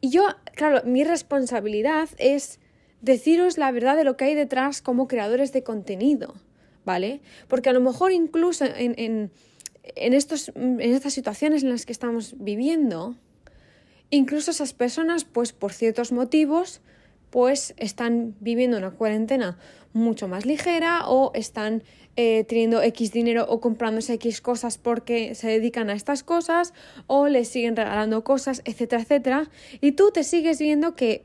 Y 0.00 0.10
yo, 0.10 0.24
claro, 0.54 0.82
mi 0.84 1.02
responsabilidad 1.02 2.08
es 2.18 2.60
deciros 3.00 3.58
la 3.58 3.72
verdad 3.72 3.96
de 3.96 4.04
lo 4.04 4.16
que 4.16 4.26
hay 4.26 4.34
detrás 4.34 4.80
como 4.80 5.08
creadores 5.08 5.52
de 5.52 5.64
contenido, 5.64 6.34
¿vale? 6.84 7.20
Porque 7.48 7.70
a 7.70 7.72
lo 7.72 7.80
mejor 7.80 8.12
incluso 8.12 8.64
en 8.64 9.30
estos, 9.84 10.52
en 10.54 10.80
estas 10.80 11.12
situaciones 11.12 11.64
en 11.64 11.70
las 11.70 11.86
que 11.86 11.92
estamos 11.92 12.36
viviendo, 12.38 13.16
incluso 14.10 14.52
esas 14.52 14.72
personas, 14.72 15.24
pues 15.24 15.52
por 15.52 15.72
ciertos 15.72 16.12
motivos, 16.12 16.80
pues 17.32 17.72
están 17.78 18.36
viviendo 18.40 18.76
una 18.76 18.90
cuarentena 18.90 19.58
mucho 19.94 20.28
más 20.28 20.44
ligera 20.44 21.08
o 21.08 21.32
están 21.34 21.82
eh, 22.14 22.44
teniendo 22.44 22.82
X 22.82 23.10
dinero 23.10 23.46
o 23.48 23.58
comprándose 23.58 24.12
X 24.12 24.42
cosas 24.42 24.76
porque 24.76 25.34
se 25.34 25.48
dedican 25.48 25.88
a 25.88 25.94
estas 25.94 26.22
cosas 26.22 26.74
o 27.06 27.28
les 27.28 27.48
siguen 27.48 27.74
regalando 27.74 28.22
cosas, 28.22 28.60
etcétera, 28.66 29.00
etcétera. 29.00 29.50
Y 29.80 29.92
tú 29.92 30.10
te 30.12 30.24
sigues 30.24 30.58
viendo 30.58 30.94
que 30.94 31.24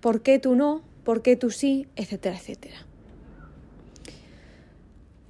por 0.00 0.20
qué 0.20 0.38
tú 0.38 0.56
no, 0.56 0.82
por 1.04 1.22
qué 1.22 1.36
tú 1.36 1.50
sí, 1.50 1.88
etcétera, 1.96 2.36
etcétera. 2.36 2.86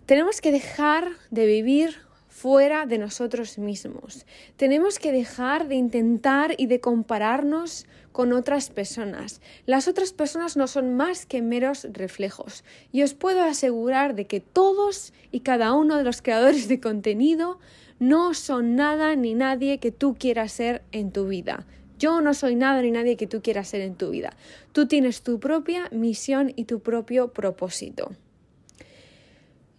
Tenemos 0.06 0.40
que 0.40 0.50
dejar 0.50 1.09
de 1.30 1.47
vivir 1.47 1.99
fuera 2.37 2.85
de 2.85 2.99
nosotros 2.99 3.59
mismos. 3.59 4.26
Tenemos 4.56 4.99
que 4.99 5.11
dejar 5.11 5.68
de 5.68 5.76
intentar 5.76 6.54
y 6.59 6.66
de 6.66 6.80
compararnos 6.80 7.87
con 8.16 8.32
otras 8.32 8.70
personas. 8.70 9.42
Las 9.66 9.88
otras 9.88 10.14
personas 10.14 10.56
no 10.56 10.68
son 10.68 10.96
más 10.96 11.26
que 11.26 11.42
meros 11.42 11.87
reflejos. 11.92 12.64
Y 12.90 13.02
os 13.02 13.12
puedo 13.12 13.42
asegurar 13.42 14.14
de 14.14 14.26
que 14.26 14.40
todos 14.40 15.12
y 15.32 15.40
cada 15.40 15.75
uno 15.75 15.99
de 15.99 16.02
los 16.02 16.23
creadores 16.23 16.66
de 16.66 16.80
contenido 16.80 17.58
no 17.99 18.32
son 18.32 18.75
nada 18.75 19.16
ni 19.16 19.35
nadie 19.35 19.80
que 19.80 19.90
tú 19.90 20.16
quieras 20.18 20.52
ser 20.52 20.82
en 20.92 21.12
tu 21.12 21.28
vida. 21.28 21.66
Yo 21.99 22.23
no 22.23 22.32
soy 22.32 22.56
nada 22.56 22.80
ni 22.80 22.90
nadie 22.90 23.18
que 23.18 23.26
tú 23.26 23.42
quieras 23.42 23.68
ser 23.68 23.82
en 23.82 23.96
tu 23.96 24.08
vida. 24.08 24.35
Tú 24.73 24.87
tienes 24.87 25.20
tu 25.20 25.38
propia 25.38 25.90
misión 25.92 26.54
y 26.56 26.64
tu 26.64 26.80
propio 26.80 27.35
propósito. 27.35 28.12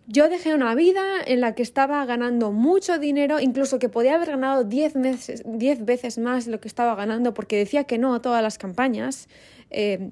Yo 0.09 0.29
dejé 0.29 0.53
una 0.53 0.73
vida 0.73 1.03
en 1.25 1.41
la 1.41 1.53
que 1.53 1.61
estaba 1.61 2.05
ganando 2.05 2.53
mucho 2.53 2.97
dinero, 2.97 3.41
incluso 3.41 3.77
que 3.77 3.89
podía 3.89 4.15
haber 4.15 4.29
ganado 4.29 4.63
10 4.63 4.93
veces, 4.93 5.43
veces 5.45 6.17
más 6.17 6.47
lo 6.47 6.61
que 6.61 6.69
estaba 6.69 6.95
ganando 6.95 7.33
porque 7.33 7.57
decía 7.57 7.83
que 7.83 7.97
no 7.97 8.15
a 8.15 8.21
todas 8.21 8.41
las 8.41 8.57
campañas, 8.57 9.27
eh, 9.69 10.11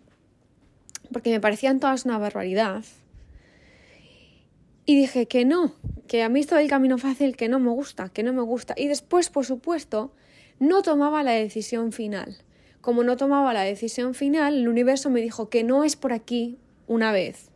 porque 1.14 1.30
me 1.30 1.40
parecían 1.40 1.80
todas 1.80 2.04
una 2.04 2.18
barbaridad. 2.18 2.84
Y 4.86 4.98
dije 4.98 5.28
que 5.28 5.46
no, 5.46 5.74
que 6.08 6.24
a 6.24 6.30
mí 6.30 6.42
esto 6.42 6.56
del 6.56 6.68
camino 6.68 6.98
fácil, 6.98 7.38
que 7.38 7.48
no 7.48 7.60
me 7.60 7.72
gusta, 7.72 8.10
que 8.10 8.22
no 8.22 8.34
me 8.34 8.42
gusta. 8.42 8.76
Y 8.78 8.90
después, 8.90 9.30
por 9.30 9.46
supuesto, 9.46 10.14
no 10.60 10.82
tomaba 10.82 11.24
la 11.24 11.32
decisión 11.32 11.94
final. 11.94 12.38
Como 12.82 13.06
no 13.06 13.16
tomaba 13.16 13.54
la 13.54 13.62
decisión 13.62 14.14
final, 14.14 14.56
el 14.56 14.68
universo 14.68 15.10
me 15.10 15.22
dijo 15.22 15.50
que 15.50 15.64
no 15.64 15.86
es 15.86 15.96
por 15.96 16.12
aquí 16.12 16.60
una 16.86 17.14
vez, 17.14 17.50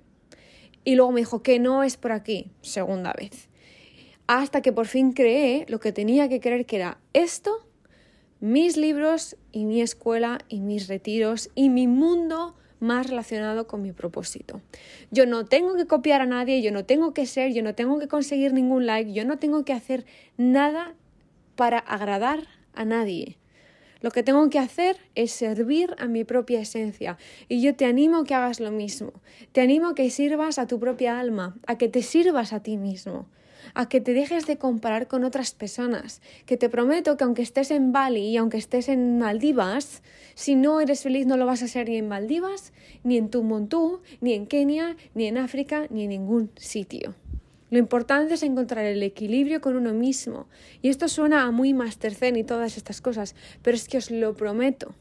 y 0.89 0.95
luego 0.95 1.11
me 1.11 1.21
dijo 1.21 1.43
que 1.43 1.59
no 1.59 1.83
es 1.83 1.97
por 1.97 2.11
aquí, 2.11 2.49
segunda 2.61 3.13
vez. 3.13 3.47
Hasta 4.25 4.63
que 4.63 4.73
por 4.73 4.87
fin 4.87 5.11
creé 5.11 5.67
lo 5.69 5.79
que 5.79 5.91
tenía 5.91 6.27
que 6.29 6.39
creer 6.39 6.65
que 6.65 6.77
era 6.77 6.97
esto, 7.13 7.63
mis 8.39 8.75
libros 8.75 9.37
y 9.51 9.65
mi 9.65 9.83
escuela 9.83 10.39
y 10.49 10.61
mis 10.61 10.87
retiros 10.87 11.51
y 11.53 11.69
mi 11.69 11.85
mundo 11.85 12.55
más 12.79 13.07
relacionado 13.07 13.67
con 13.67 13.83
mi 13.83 13.91
propósito. 13.91 14.61
Yo 15.11 15.27
no 15.27 15.45
tengo 15.45 15.75
que 15.75 15.85
copiar 15.85 16.21
a 16.21 16.25
nadie, 16.25 16.63
yo 16.63 16.71
no 16.71 16.85
tengo 16.85 17.13
que 17.13 17.27
ser, 17.27 17.53
yo 17.53 17.61
no 17.61 17.75
tengo 17.75 17.99
que 17.99 18.07
conseguir 18.07 18.53
ningún 18.53 18.87
like, 18.87 19.13
yo 19.13 19.25
no 19.25 19.37
tengo 19.37 19.63
que 19.65 19.73
hacer 19.73 20.07
nada 20.37 20.95
para 21.55 21.77
agradar 21.77 22.47
a 22.73 22.83
nadie. 22.83 23.38
Lo 24.01 24.11
que 24.11 24.23
tengo 24.23 24.49
que 24.49 24.59
hacer 24.59 24.97
es 25.15 25.31
servir 25.31 25.93
a 25.99 26.07
mi 26.07 26.23
propia 26.23 26.61
esencia. 26.61 27.17
Y 27.49 27.61
yo 27.61 27.75
te 27.75 27.85
animo 27.85 28.17
a 28.17 28.23
que 28.23 28.33
hagas 28.33 28.59
lo 28.59 28.71
mismo. 28.71 29.11
Te 29.51 29.61
animo 29.61 29.89
a 29.89 29.95
que 29.95 30.09
sirvas 30.09 30.57
a 30.57 30.67
tu 30.67 30.79
propia 30.79 31.19
alma, 31.19 31.57
a 31.67 31.77
que 31.77 31.89
te 31.89 32.01
sirvas 32.01 32.53
a 32.53 32.63
ti 32.63 32.77
mismo, 32.77 33.27
a 33.73 33.89
que 33.89 33.99
te 33.99 34.13
dejes 34.13 34.47
de 34.47 34.57
comparar 34.57 35.07
con 35.07 35.25
otras 35.25 35.53
personas. 35.53 36.21
Que 36.45 36.55
te 36.55 36.69
prometo 36.69 37.17
que 37.17 37.25
aunque 37.25 37.41
estés 37.41 37.71
en 37.71 37.91
Bali 37.91 38.21
y 38.21 38.37
aunque 38.37 38.57
estés 38.57 38.87
en 38.87 39.19
Maldivas, 39.19 40.01
si 40.33 40.55
no 40.55 40.79
eres 40.79 41.03
feliz 41.03 41.25
no 41.25 41.35
lo 41.35 41.45
vas 41.45 41.61
a 41.61 41.67
ser 41.67 41.89
ni 41.89 41.97
en 41.97 42.07
Maldivas, 42.07 42.71
ni 43.03 43.17
en 43.17 43.29
Tumontú, 43.29 44.01
ni 44.21 44.33
en 44.33 44.47
Kenia, 44.47 44.95
ni 45.13 45.25
en 45.25 45.37
África, 45.37 45.87
ni 45.89 46.03
en 46.03 46.09
ningún 46.09 46.51
sitio. 46.55 47.15
Lo 47.69 47.77
importante 47.77 48.33
es 48.33 48.43
encontrar 48.43 48.85
el 48.85 49.03
equilibrio 49.03 49.61
con 49.61 49.75
uno 49.75 49.93
mismo. 49.93 50.47
Y 50.81 50.89
esto 50.89 51.07
suena 51.07 51.43
a 51.43 51.51
muy 51.51 51.73
Master 51.73 52.15
Zen 52.15 52.35
y 52.35 52.43
todas 52.43 52.77
estas 52.77 53.01
cosas, 53.01 53.35
pero 53.61 53.75
es 53.75 53.87
que 53.87 53.97
os 53.97 54.09
lo 54.09 54.35
prometo. 54.35 54.95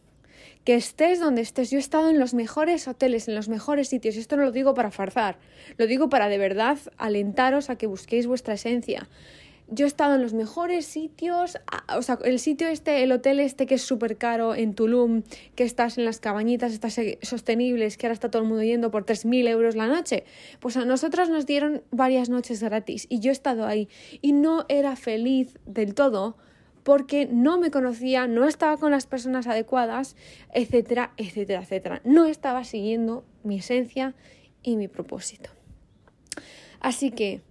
Que 0.65 0.75
estés 0.75 1.19
donde 1.19 1.41
estés. 1.41 1.71
Yo 1.71 1.79
he 1.79 1.81
estado 1.81 2.11
en 2.11 2.19
los 2.19 2.35
mejores 2.35 2.89
hoteles, 2.89 3.29
en 3.29 3.35
los 3.35 3.49
mejores 3.49 3.89
sitios. 3.89 4.17
Y 4.17 4.21
esto 4.21 4.37
no 4.37 4.45
lo 4.45 4.53
digo 4.53 4.75
para 4.75 4.91
farzar. 4.91 5.39
Lo 5.79 5.87
digo 5.87 6.11
para 6.11 6.29
de 6.29 6.37
verdad 6.37 6.79
alentaros 6.99 7.71
a 7.71 7.77
que 7.77 7.87
busquéis 7.87 8.27
vuestra 8.27 8.55
esencia 8.55 9.09
yo 9.71 9.85
he 9.85 9.89
estado 9.89 10.15
en 10.15 10.23
los 10.23 10.33
mejores 10.33 10.87
sitios, 10.87 11.59
o 11.95 12.03
sea, 12.03 12.19
el 12.25 12.39
sitio 12.39 12.69
este, 12.69 13.03
el 13.03 13.13
hotel 13.13 13.39
este 13.41 13.67
que 13.67 13.75
es 13.75 13.83
súper 13.83 14.17
caro 14.17 14.55
en 14.55 14.75
Tulum, 14.75 15.23
que 15.55 15.65
estás 15.65 15.99
en 15.99 16.05
las 16.05 16.21
cabañitas 16.21 16.73
estas 16.73 16.99
sostenibles, 17.23 17.97
que 17.97 18.07
ahora 18.07 18.15
está 18.15 18.31
todo 18.31 18.43
el 18.43 18.49
mundo 18.49 18.63
yendo 18.63 18.91
por 18.91 19.05
3.000 19.05 19.49
euros 19.49 19.77
la 19.77 19.87
noche, 19.87 20.25
pues 20.61 20.77
a 20.77 20.85
nosotros 20.85 21.29
nos 21.29 21.45
dieron 21.45 21.83
varias 21.91 22.31
noches 22.31 22.63
gratis 22.63 23.07
y 23.11 23.21
yo 23.21 23.31
he 23.31 23.33
estado 23.33 23.67
ahí 23.67 23.89
y 24.23 24.33
no 24.33 24.65
era 24.69 24.97
feliz 24.97 25.59
del 25.67 25.95
todo 25.95 26.37
porque 26.83 27.29
no 27.31 27.59
me 27.59 27.71
conocía, 27.71 28.27
no 28.27 28.47
estaba 28.47 28.79
con 28.79 28.91
las 28.91 29.07
personas 29.07 29.47
adecuadas, 29.47 30.17
etcétera, 30.55 31.13
etcétera, 31.19 31.61
etcétera. 31.61 32.01
No 32.05 32.25
estaba 32.25 32.65
siguiendo 32.65 33.27
mi 33.45 33.59
esencia 33.59 34.15
y 34.63 34.77
mi 34.77 34.89
propósito. 34.89 35.51
Así 36.81 37.11
que 37.11 37.43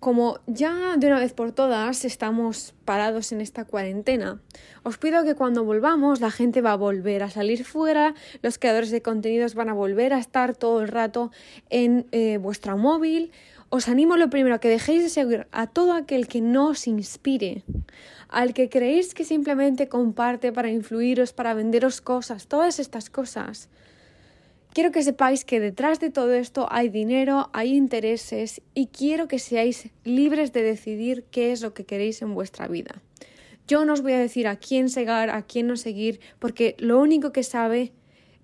como 0.00 0.38
ya 0.46 0.96
de 0.96 1.08
una 1.08 1.18
vez 1.18 1.32
por 1.32 1.52
todas 1.52 2.04
estamos 2.04 2.74
parados 2.84 3.32
en 3.32 3.40
esta 3.40 3.64
cuarentena, 3.64 4.40
os 4.84 4.96
pido 4.98 5.24
que 5.24 5.34
cuando 5.34 5.64
volvamos 5.64 6.20
la 6.20 6.30
gente 6.30 6.60
va 6.60 6.72
a 6.72 6.76
volver 6.76 7.22
a 7.22 7.30
salir 7.30 7.64
fuera, 7.64 8.14
los 8.42 8.58
creadores 8.58 8.90
de 8.90 9.02
contenidos 9.02 9.54
van 9.54 9.68
a 9.68 9.74
volver 9.74 10.12
a 10.12 10.18
estar 10.18 10.54
todo 10.56 10.80
el 10.82 10.88
rato 10.88 11.32
en 11.70 12.06
eh, 12.12 12.38
vuestra 12.38 12.76
móvil. 12.76 13.32
Os 13.70 13.88
animo 13.88 14.16
lo 14.16 14.30
primero 14.30 14.54
a 14.54 14.60
que 14.60 14.70
dejéis 14.70 15.02
de 15.02 15.10
seguir 15.10 15.46
a 15.52 15.66
todo 15.66 15.92
aquel 15.92 16.26
que 16.26 16.40
no 16.40 16.68
os 16.68 16.86
inspire, 16.86 17.64
al 18.28 18.54
que 18.54 18.70
creéis 18.70 19.12
que 19.12 19.24
simplemente 19.24 19.88
comparte 19.88 20.52
para 20.52 20.70
influiros, 20.70 21.34
para 21.34 21.52
venderos 21.52 22.00
cosas, 22.00 22.46
todas 22.46 22.78
estas 22.78 23.10
cosas 23.10 23.68
quiero 24.72 24.92
que 24.92 25.02
sepáis 25.02 25.44
que 25.44 25.60
detrás 25.60 26.00
de 26.00 26.10
todo 26.10 26.32
esto 26.32 26.66
hay 26.70 26.88
dinero, 26.88 27.50
hay 27.52 27.74
intereses 27.74 28.60
y 28.74 28.86
quiero 28.86 29.28
que 29.28 29.38
seáis 29.38 29.90
libres 30.04 30.52
de 30.52 30.62
decidir 30.62 31.24
qué 31.30 31.52
es 31.52 31.62
lo 31.62 31.74
que 31.74 31.84
queréis 31.84 32.22
en 32.22 32.34
vuestra 32.34 32.68
vida. 32.68 33.02
Yo 33.66 33.84
no 33.84 33.92
os 33.92 34.02
voy 34.02 34.12
a 34.12 34.18
decir 34.18 34.48
a 34.48 34.56
quién 34.56 34.88
seguir, 34.88 35.10
a 35.10 35.42
quién 35.42 35.66
no 35.66 35.76
seguir, 35.76 36.20
porque 36.38 36.74
lo 36.78 36.98
único 37.00 37.32
que 37.32 37.42
sabe 37.42 37.92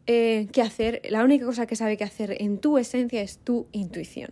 eh, 0.07 0.49
qué 0.53 0.61
hacer, 0.61 1.01
la 1.09 1.25
única 1.25 1.47
cosa 1.47 1.67
que 1.67 1.77
sabe 1.77 1.97
qué 1.97 2.05
hacer 2.05 2.37
en 2.43 2.59
tu 2.59 2.77
esencia 2.77 3.23
es 3.23 3.39
tu 3.39 3.67
intuición. 3.73 4.31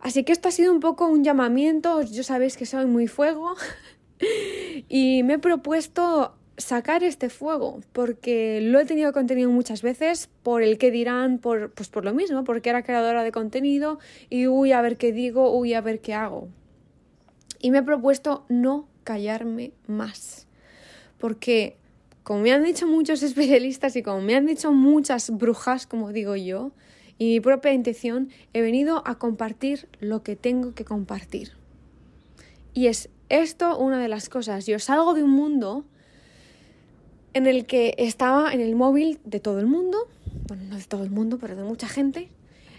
Así 0.00 0.24
que 0.24 0.32
esto 0.32 0.48
ha 0.48 0.52
sido 0.52 0.72
un 0.72 0.80
poco 0.80 1.06
un 1.06 1.24
llamamiento, 1.24 2.02
yo 2.02 2.22
sabéis 2.22 2.56
que 2.56 2.66
soy 2.66 2.86
muy 2.86 3.06
fuego 3.06 3.54
y 4.88 5.22
me 5.22 5.34
he 5.34 5.38
propuesto 5.38 6.34
sacar 6.56 7.02
este 7.02 7.28
fuego, 7.30 7.80
porque 7.92 8.60
lo 8.62 8.78
he 8.78 8.84
tenido 8.84 9.12
contenido 9.12 9.50
muchas 9.50 9.82
veces 9.82 10.28
por 10.42 10.62
el 10.62 10.78
que 10.78 10.90
dirán, 10.90 11.38
por, 11.38 11.70
pues 11.72 11.88
por 11.88 12.04
lo 12.04 12.14
mismo, 12.14 12.44
porque 12.44 12.70
era 12.70 12.82
creadora 12.82 13.22
de 13.22 13.32
contenido 13.32 13.98
y 14.28 14.46
uy, 14.46 14.72
a 14.72 14.82
ver 14.82 14.96
qué 14.96 15.12
digo, 15.12 15.56
uy, 15.56 15.74
a 15.74 15.80
ver 15.80 16.00
qué 16.00 16.14
hago. 16.14 16.48
Y 17.60 17.70
me 17.70 17.78
he 17.78 17.82
propuesto 17.82 18.44
no 18.48 18.88
callarme 19.04 19.72
más, 19.86 20.46
porque 21.18 21.76
como 22.22 22.40
me 22.40 22.52
han 22.52 22.64
dicho 22.64 22.86
muchos 22.86 23.22
especialistas 23.22 23.96
y 23.96 24.02
como 24.02 24.20
me 24.20 24.34
han 24.34 24.46
dicho 24.46 24.72
muchas 24.72 25.30
brujas, 25.30 25.86
como 25.86 26.12
digo 26.12 26.36
yo, 26.36 26.72
y 27.18 27.26
mi 27.26 27.40
propia 27.40 27.72
intención, 27.72 28.30
he 28.52 28.62
venido 28.62 29.02
a 29.06 29.18
compartir 29.18 29.88
lo 30.00 30.22
que 30.22 30.34
tengo 30.34 30.74
que 30.74 30.84
compartir. 30.84 31.52
Y 32.74 32.86
es 32.86 33.10
esto 33.28 33.78
una 33.78 34.00
de 34.00 34.08
las 34.08 34.28
cosas. 34.28 34.66
Yo 34.66 34.78
salgo 34.78 35.14
de 35.14 35.22
un 35.22 35.30
mundo 35.30 35.84
en 37.34 37.46
el 37.46 37.66
que 37.66 37.94
estaba 37.98 38.52
en 38.52 38.60
el 38.60 38.74
móvil 38.74 39.20
de 39.24 39.40
todo 39.40 39.58
el 39.58 39.66
mundo, 39.66 40.08
bueno, 40.48 40.64
no 40.64 40.76
de 40.76 40.84
todo 40.84 41.02
el 41.04 41.10
mundo, 41.10 41.38
pero 41.38 41.56
de 41.56 41.62
mucha 41.62 41.88
gente. 41.88 42.30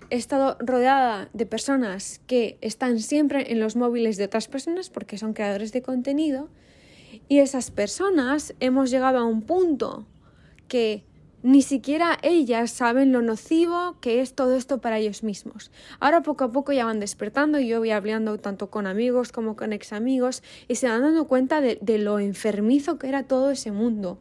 He 0.09 0.17
estado 0.17 0.57
rodeada 0.59 1.29
de 1.33 1.45
personas 1.45 2.21
que 2.27 2.57
están 2.61 2.99
siempre 2.99 3.51
en 3.51 3.59
los 3.59 3.75
móviles 3.75 4.17
de 4.17 4.25
otras 4.25 4.47
personas 4.47 4.89
porque 4.89 5.17
son 5.17 5.33
creadores 5.33 5.71
de 5.71 5.81
contenido 5.81 6.49
y 7.27 7.39
esas 7.39 7.71
personas 7.71 8.53
hemos 8.59 8.91
llegado 8.91 9.17
a 9.17 9.25
un 9.25 9.41
punto 9.41 10.05
que 10.67 11.03
ni 11.41 11.61
siquiera 11.61 12.17
ellas 12.21 12.71
saben 12.71 13.11
lo 13.11 13.21
nocivo 13.21 13.97
que 14.01 14.21
es 14.21 14.33
todo 14.33 14.55
esto 14.55 14.79
para 14.81 14.99
ellos 14.99 15.23
mismos. 15.23 15.71
Ahora 15.99 16.21
poco 16.21 16.43
a 16.43 16.51
poco 16.51 16.73
ya 16.73 16.85
van 16.85 16.99
despertando 16.99 17.59
y 17.59 17.67
yo 17.67 17.79
voy 17.79 17.91
hablando 17.91 18.37
tanto 18.37 18.69
con 18.69 18.87
amigos 18.87 19.31
como 19.31 19.55
con 19.55 19.73
ex 19.73 19.93
amigos 19.93 20.43
y 20.67 20.75
se 20.75 20.87
van 20.87 21.01
dando 21.01 21.27
cuenta 21.27 21.59
de, 21.59 21.79
de 21.81 21.97
lo 21.97 22.19
enfermizo 22.19 22.99
que 22.99 23.07
era 23.07 23.23
todo 23.23 23.51
ese 23.51 23.71
mundo 23.71 24.19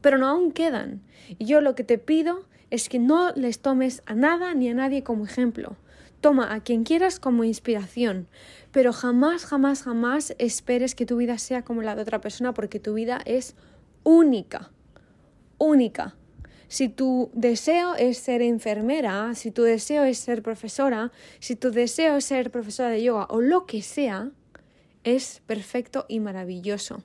pero 0.00 0.18
no 0.18 0.28
aún 0.28 0.52
quedan. 0.52 1.02
Y 1.38 1.46
yo 1.46 1.60
lo 1.60 1.74
que 1.74 1.84
te 1.84 1.98
pido 1.98 2.44
es 2.70 2.88
que 2.88 2.98
no 2.98 3.32
les 3.32 3.60
tomes 3.60 4.02
a 4.06 4.14
nada 4.14 4.54
ni 4.54 4.68
a 4.68 4.74
nadie 4.74 5.02
como 5.02 5.24
ejemplo. 5.24 5.76
Toma 6.20 6.54
a 6.54 6.60
quien 6.60 6.84
quieras 6.84 7.18
como 7.18 7.44
inspiración, 7.44 8.28
pero 8.72 8.92
jamás, 8.92 9.46
jamás, 9.46 9.82
jamás 9.82 10.34
esperes 10.38 10.94
que 10.94 11.06
tu 11.06 11.16
vida 11.16 11.38
sea 11.38 11.62
como 11.62 11.82
la 11.82 11.96
de 11.96 12.02
otra 12.02 12.20
persona 12.20 12.52
porque 12.52 12.78
tu 12.78 12.94
vida 12.94 13.20
es 13.24 13.54
única, 14.02 14.70
única. 15.58 16.16
Si 16.68 16.88
tu 16.88 17.30
deseo 17.32 17.96
es 17.96 18.18
ser 18.18 18.42
enfermera, 18.42 19.34
si 19.34 19.50
tu 19.50 19.62
deseo 19.62 20.04
es 20.04 20.18
ser 20.18 20.42
profesora, 20.42 21.10
si 21.40 21.56
tu 21.56 21.72
deseo 21.72 22.16
es 22.16 22.26
ser 22.26 22.50
profesora 22.50 22.90
de 22.90 23.02
yoga 23.02 23.26
o 23.30 23.40
lo 23.40 23.66
que 23.66 23.82
sea, 23.82 24.30
es 25.02 25.42
perfecto 25.46 26.04
y 26.08 26.20
maravilloso 26.20 27.02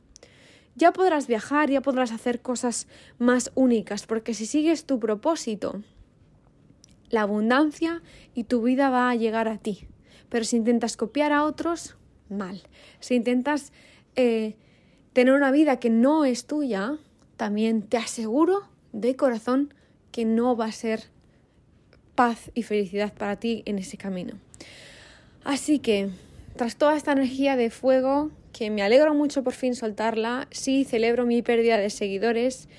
ya 0.76 0.92
podrás 0.92 1.28
viajar, 1.28 1.70
ya 1.70 1.82
podrás 1.82 2.12
hacer 2.12 2.42
cosas 2.42 2.88
más 3.18 3.52
únicas, 3.56 4.06
porque 4.06 4.34
si 4.34 4.46
sigues 4.46 4.86
tu 4.86 5.00
propósito, 5.00 5.82
la 7.10 7.22
abundancia 7.22 8.02
y 8.34 8.44
tu 8.46 8.62
vida 8.62 8.90
va 8.90 9.10
a 9.10 9.16
llegar 9.16 9.48
a 9.48 9.58
ti. 9.58 9.88
Pero 10.30 10.44
si 10.44 10.58
intentas 10.58 10.98
copiar 10.98 11.32
a 11.32 11.46
otros, 11.46 11.96
mal. 12.30 12.62
Si 13.00 13.16
intentas 13.16 13.72
eh, 14.16 14.56
tener 15.14 15.34
una 15.34 15.52
vida 15.52 15.80
que 15.80 15.90
no 15.90 16.26
es 16.26 16.46
tuya, 16.46 16.98
también 17.38 17.84
te 17.84 17.98
aseguro 17.98 18.68
de 18.92 19.16
corazón 19.16 19.74
que 20.12 20.26
no 20.26 20.56
va 20.56 20.66
a 20.66 20.72
ser 20.72 21.04
paz 22.16 22.52
y 22.54 22.64
felicidad 22.64 23.14
para 23.14 23.38
ti 23.38 23.64
en 23.66 23.78
ese 23.78 23.98
camino. 23.98 24.36
Así 25.44 25.80
que, 25.80 26.10
tras 26.56 26.78
toda 26.78 26.96
esta 26.96 27.12
energía 27.12 27.56
de 27.56 27.70
fuego 27.70 28.32
que 28.56 28.70
me 28.70 28.84
alegro 28.84 29.14
mucho 29.14 29.44
por 29.44 29.52
fin 29.52 29.76
soltarla. 29.76 30.48
Sí, 30.50 30.86
celebro 30.86 31.26
mi 31.26 31.42
pérdida 31.42 31.78
de 31.78 31.90
seguidores. 31.90 32.70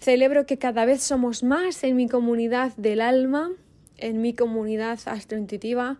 Celebro 0.00 0.46
que 0.46 0.56
cada 0.56 0.86
vez 0.86 1.02
somos 1.02 1.42
más 1.42 1.84
en 1.84 1.96
mi 1.96 2.08
comunidad 2.08 2.74
del 2.78 3.02
alma, 3.02 3.50
en 3.98 4.22
mi 4.22 4.32
comunidad 4.32 4.98
astrointuitiva. 5.04 5.98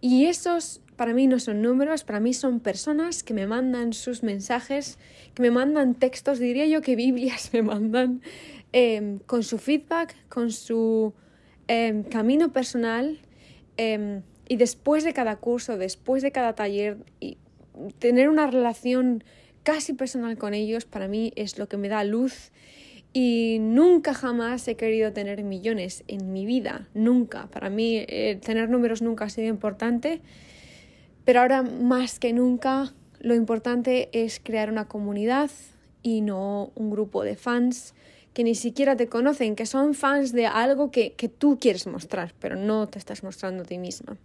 Y 0.00 0.26
esos 0.26 0.82
para 0.94 1.14
mí 1.14 1.26
no 1.26 1.40
son 1.40 1.62
números, 1.62 2.04
para 2.04 2.20
mí 2.20 2.32
son 2.32 2.60
personas 2.60 3.24
que 3.24 3.34
me 3.34 3.48
mandan 3.48 3.92
sus 3.92 4.22
mensajes, 4.22 4.98
que 5.34 5.42
me 5.42 5.50
mandan 5.50 5.96
textos, 5.96 6.38
diría 6.38 6.66
yo 6.66 6.80
que 6.80 6.94
Biblias 6.94 7.50
me 7.52 7.62
mandan, 7.62 8.22
em, 8.72 9.18
con 9.18 9.42
su 9.42 9.58
feedback, 9.58 10.14
con 10.28 10.52
su 10.52 11.12
em, 11.66 12.04
camino 12.04 12.52
personal. 12.52 13.18
Em, 13.76 14.22
y 14.46 14.56
después 14.58 15.02
de 15.02 15.12
cada 15.12 15.36
curso, 15.36 15.76
después 15.76 16.22
de 16.22 16.30
cada 16.30 16.54
taller, 16.54 16.98
y 17.18 17.38
tener 17.98 18.28
una 18.28 18.46
relación 18.46 19.24
casi 19.62 19.92
personal 19.92 20.38
con 20.38 20.54
ellos 20.54 20.84
para 20.84 21.08
mí 21.08 21.32
es 21.36 21.58
lo 21.58 21.68
que 21.68 21.76
me 21.76 21.88
da 21.88 22.04
luz 22.04 22.50
y 23.12 23.58
nunca 23.60 24.14
jamás 24.14 24.66
he 24.68 24.76
querido 24.76 25.12
tener 25.12 25.42
millones 25.42 26.04
en 26.06 26.32
mi 26.32 26.46
vida, 26.46 26.88
nunca. 26.94 27.48
Para 27.48 27.68
mí 27.68 27.96
eh, 27.96 28.38
tener 28.42 28.68
números 28.68 29.02
nunca 29.02 29.24
ha 29.24 29.30
sido 29.30 29.48
importante, 29.48 30.20
pero 31.24 31.40
ahora 31.40 31.62
más 31.62 32.20
que 32.20 32.32
nunca 32.32 32.92
lo 33.18 33.34
importante 33.34 34.08
es 34.12 34.40
crear 34.40 34.70
una 34.70 34.86
comunidad 34.86 35.50
y 36.02 36.20
no 36.20 36.70
un 36.74 36.90
grupo 36.90 37.24
de 37.24 37.36
fans 37.36 37.94
que 38.32 38.44
ni 38.44 38.54
siquiera 38.54 38.96
te 38.96 39.08
conocen, 39.08 39.56
que 39.56 39.66
son 39.66 39.94
fans 39.94 40.32
de 40.32 40.46
algo 40.46 40.92
que, 40.92 41.12
que 41.12 41.28
tú 41.28 41.58
quieres 41.60 41.88
mostrar, 41.88 42.32
pero 42.38 42.54
no 42.54 42.86
te 42.86 42.98
estás 42.98 43.24
mostrando 43.24 43.64
a 43.64 43.66
ti 43.66 43.76
misma. 43.76 44.16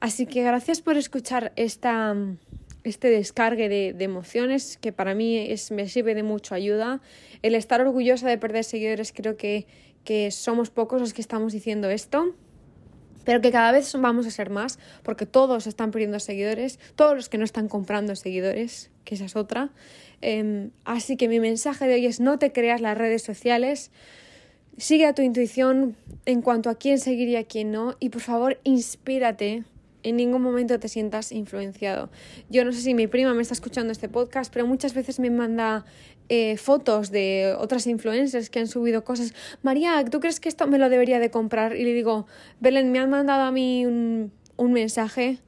Así 0.00 0.24
que 0.24 0.42
gracias 0.42 0.80
por 0.80 0.96
escuchar 0.96 1.52
este 1.56 3.10
descargue 3.10 3.68
de, 3.68 4.04
emociones 4.04 4.78
que 4.78 4.92
para 4.92 5.14
mí 5.14 5.36
es, 5.36 5.70
me 5.70 5.88
sirve 5.88 6.14
de 6.14 6.22
mucha 6.22 6.54
ayuda. 6.54 7.02
El 7.42 7.54
estar 7.54 7.82
orgullosa 7.82 8.26
de 8.28 8.38
perder 8.38 8.64
seguidores, 8.64 9.12
creo 9.12 9.36
que, 9.36 9.66
que 10.04 10.30
somos 10.30 10.70
pocos 10.70 11.00
los 11.00 11.12
que 11.12 11.20
estamos 11.20 11.52
diciendo 11.52 11.90
esto 11.90 12.34
pero 13.24 13.40
que 13.42 13.52
cada 13.52 13.70
vez 13.70 13.92
vamos 13.98 14.26
a 14.26 14.30
ser 14.30 14.50
más, 14.50 14.78
porque 15.02 15.26
todos 15.26 15.66
están 15.66 15.90
perdiendo 15.90 16.18
seguidores, 16.20 16.78
todos 16.96 17.14
los 17.14 17.28
que 17.28 17.38
no 17.38 17.44
están 17.44 17.68
comprando 17.68 18.16
seguidores, 18.16 18.90
que 19.04 19.14
esa 19.14 19.26
es 19.26 19.36
otra. 19.36 19.70
Em, 20.20 20.70
así 20.84 21.16
que 21.16 21.28
mi 21.28 21.38
mensaje 21.38 21.86
de 21.86 21.94
hoy 21.94 22.06
es 22.06 22.18
no 22.18 22.38
te 22.38 22.50
creas 22.50 22.80
las 22.80 22.96
redes 22.96 23.22
sociales, 23.22 23.90
sigue 24.78 25.06
a 25.06 25.14
tu 25.14 25.22
intuición 25.22 25.96
en 26.24 26.42
cuanto 26.42 26.70
a 26.70 26.74
quién 26.74 26.98
seguir 26.98 27.28
y 27.28 27.36
a 27.36 27.44
quién 27.44 27.70
no, 27.70 27.96
y 28.00 28.08
por 28.08 28.22
favor 28.22 28.58
inspírate 28.64 29.64
en 30.02 30.16
ningún 30.16 30.42
momento 30.42 30.78
te 30.78 30.88
sientas 30.88 31.32
influenciado. 31.32 32.10
Yo 32.48 32.64
no 32.64 32.72
sé 32.72 32.80
si 32.80 32.94
mi 32.94 33.06
prima 33.06 33.34
me 33.34 33.42
está 33.42 33.54
escuchando 33.54 33.92
este 33.92 34.08
podcast, 34.08 34.52
pero 34.52 34.66
muchas 34.66 34.94
veces 34.94 35.20
me 35.20 35.30
manda 35.30 35.84
eh, 36.28 36.56
fotos 36.56 37.10
de 37.10 37.54
otras 37.58 37.86
influencers 37.86 38.50
que 38.50 38.60
han 38.60 38.66
subido 38.66 39.04
cosas. 39.04 39.34
María, 39.62 40.04
¿tú 40.04 40.20
crees 40.20 40.40
que 40.40 40.48
esto 40.48 40.66
me 40.66 40.78
lo 40.78 40.88
debería 40.88 41.18
de 41.18 41.30
comprar? 41.30 41.76
Y 41.76 41.84
le 41.84 41.92
digo, 41.92 42.26
Belén, 42.60 42.92
me 42.92 42.98
han 42.98 43.10
mandado 43.10 43.42
a 43.42 43.50
mí 43.50 43.86
un, 43.86 44.32
mensaje 44.58 45.38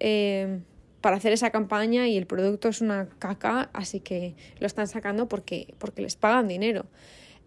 eh, 0.00 0.60
para 1.00 1.16
hacer 1.16 1.32
esa 1.32 1.50
campaña 1.50 2.08
y 2.08 2.16
el 2.16 2.26
producto 2.26 2.68
es 2.68 2.80
una 2.80 3.08
caca, 3.18 3.70
así 3.72 4.00
que 4.00 4.34
lo 4.58 4.66
están 4.66 4.88
sacando 4.88 5.28
porque, 5.28 5.74
porque 5.78 6.02
les 6.02 6.16
pagan 6.16 6.48
dinero. 6.48 6.86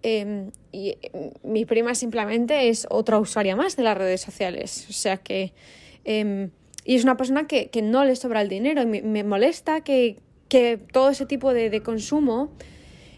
Em, 0.02 0.52
y 0.72 0.96
mi 1.44 1.66
prima 1.66 1.94
simplemente 1.94 2.70
es 2.70 2.88
otra 2.90 3.20
usuaria 3.20 3.56
más 3.56 3.76
de 3.76 3.84
las 3.84 3.98
redes 3.98 4.22
sociales. 4.22 4.88
O 4.90 4.94
sea 4.94 5.18
que 5.18 5.54
Em, 6.06 6.52
y 6.86 6.96
es 6.96 7.04
una 7.04 7.18
persona 7.18 7.48
que, 7.48 7.70
no 7.84 8.06
le 8.06 8.16
sobra 8.16 8.42
el 8.42 8.50
dinero. 8.50 8.82
Y 8.82 8.86
me, 8.86 9.24
molesta 9.24 9.82
que, 9.82 10.18
todo 10.92 11.10
ese 11.10 11.26
tipo 11.26 11.54
de, 11.54 11.82
consumo 11.82 12.52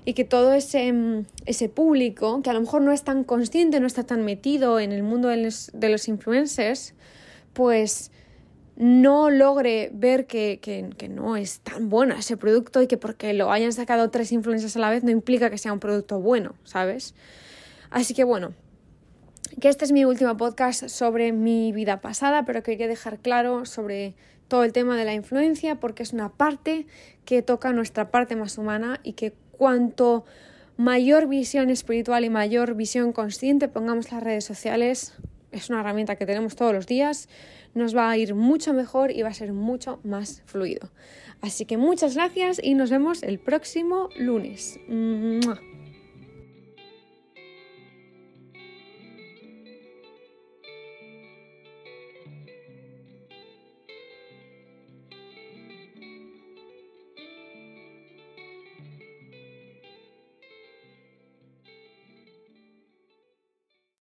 y 0.03 0.13
que 0.13 0.23
todo 0.23 0.53
ese, 0.53 0.87
em, 0.87 1.25
ese, 1.45 1.69
público, 1.69 2.41
que 2.41 2.49
a 2.49 2.53
lo 2.53 2.61
mejor 2.61 2.81
no 2.81 2.91
es 2.91 3.03
tan 3.03 3.23
consciente, 3.23 3.79
no 3.79 3.87
está 3.87 4.03
tan 4.03 4.23
metido 4.25 4.79
en 4.79 4.91
el 4.91 5.03
mundo 5.03 5.27
de 5.27 5.37
los, 5.37 5.71
de 5.73 5.89
los 5.89 6.07
influencers, 6.07 6.95
pues 7.53 8.11
no 8.75 9.29
logre 9.29 9.91
ver 9.93 10.25
que, 10.25 10.59
que, 10.61 11.07
no 11.07 11.35
es 11.37 11.59
tan 11.59 11.89
bueno 11.89 12.15
ese 12.15 12.35
producto 12.35 12.81
y 12.81 12.87
que 12.87 12.97
porque 12.97 13.33
lo 13.33 13.51
hayan 13.51 13.73
sacado 13.73 14.09
tres 14.09 14.31
influencers 14.31 14.75
a 14.75 14.79
la 14.79 14.89
vez 14.89 15.03
no 15.03 15.11
implica 15.11 15.49
que 15.51 15.57
sea 15.57 15.71
un 15.71 15.79
producto 15.79 16.19
bueno, 16.19 16.55
¿sabes? 16.63 17.13
Así 17.91 18.13
que 18.13 18.23
bueno, 18.23 18.53
que 19.59 19.69
este 19.69 19.85
es 19.85 19.91
mi 19.91 20.05
último 20.05 20.37
podcast 20.37 20.87
sobre 20.87 21.31
mi 21.31 21.71
vida 21.71 22.01
pasada, 22.01 22.45
pero 22.45 22.63
quería 22.63 22.87
dejar 22.87 23.19
claro 23.19 23.65
sobre 23.65 24.13
todo 24.47 24.63
el 24.63 24.73
tema 24.73 24.97
de 24.97 25.05
la 25.05 25.13
influencia 25.13 25.75
porque 25.79 26.03
es 26.03 26.13
una 26.13 26.29
parte 26.29 26.85
que 27.25 27.41
toca 27.41 27.73
nuestra 27.73 28.11
parte 28.11 28.35
más 28.35 28.57
humana 28.57 28.99
y 29.03 29.13
que 29.13 29.33
cuanto 29.51 30.25
mayor 30.77 31.27
visión 31.27 31.69
espiritual 31.69 32.25
y 32.25 32.29
mayor 32.29 32.75
visión 32.75 33.13
consciente 33.13 33.67
pongamos 33.67 34.11
las 34.11 34.23
redes 34.23 34.43
sociales, 34.45 35.13
es 35.51 35.69
una 35.69 35.81
herramienta 35.81 36.15
que 36.15 36.25
tenemos 36.25 36.55
todos 36.55 36.73
los 36.73 36.87
días, 36.87 37.29
nos 37.73 37.95
va 37.95 38.09
a 38.09 38.17
ir 38.17 38.35
mucho 38.35 38.73
mejor 38.73 39.11
y 39.11 39.21
va 39.21 39.29
a 39.29 39.33
ser 39.33 39.53
mucho 39.53 39.99
más 40.03 40.41
fluido. 40.45 40.89
Así 41.41 41.65
que 41.65 41.77
muchas 41.77 42.15
gracias 42.15 42.59
y 42.61 42.75
nos 42.75 42.89
vemos 42.89 43.23
el 43.23 43.39
próximo 43.39 44.09
lunes. 44.17 44.79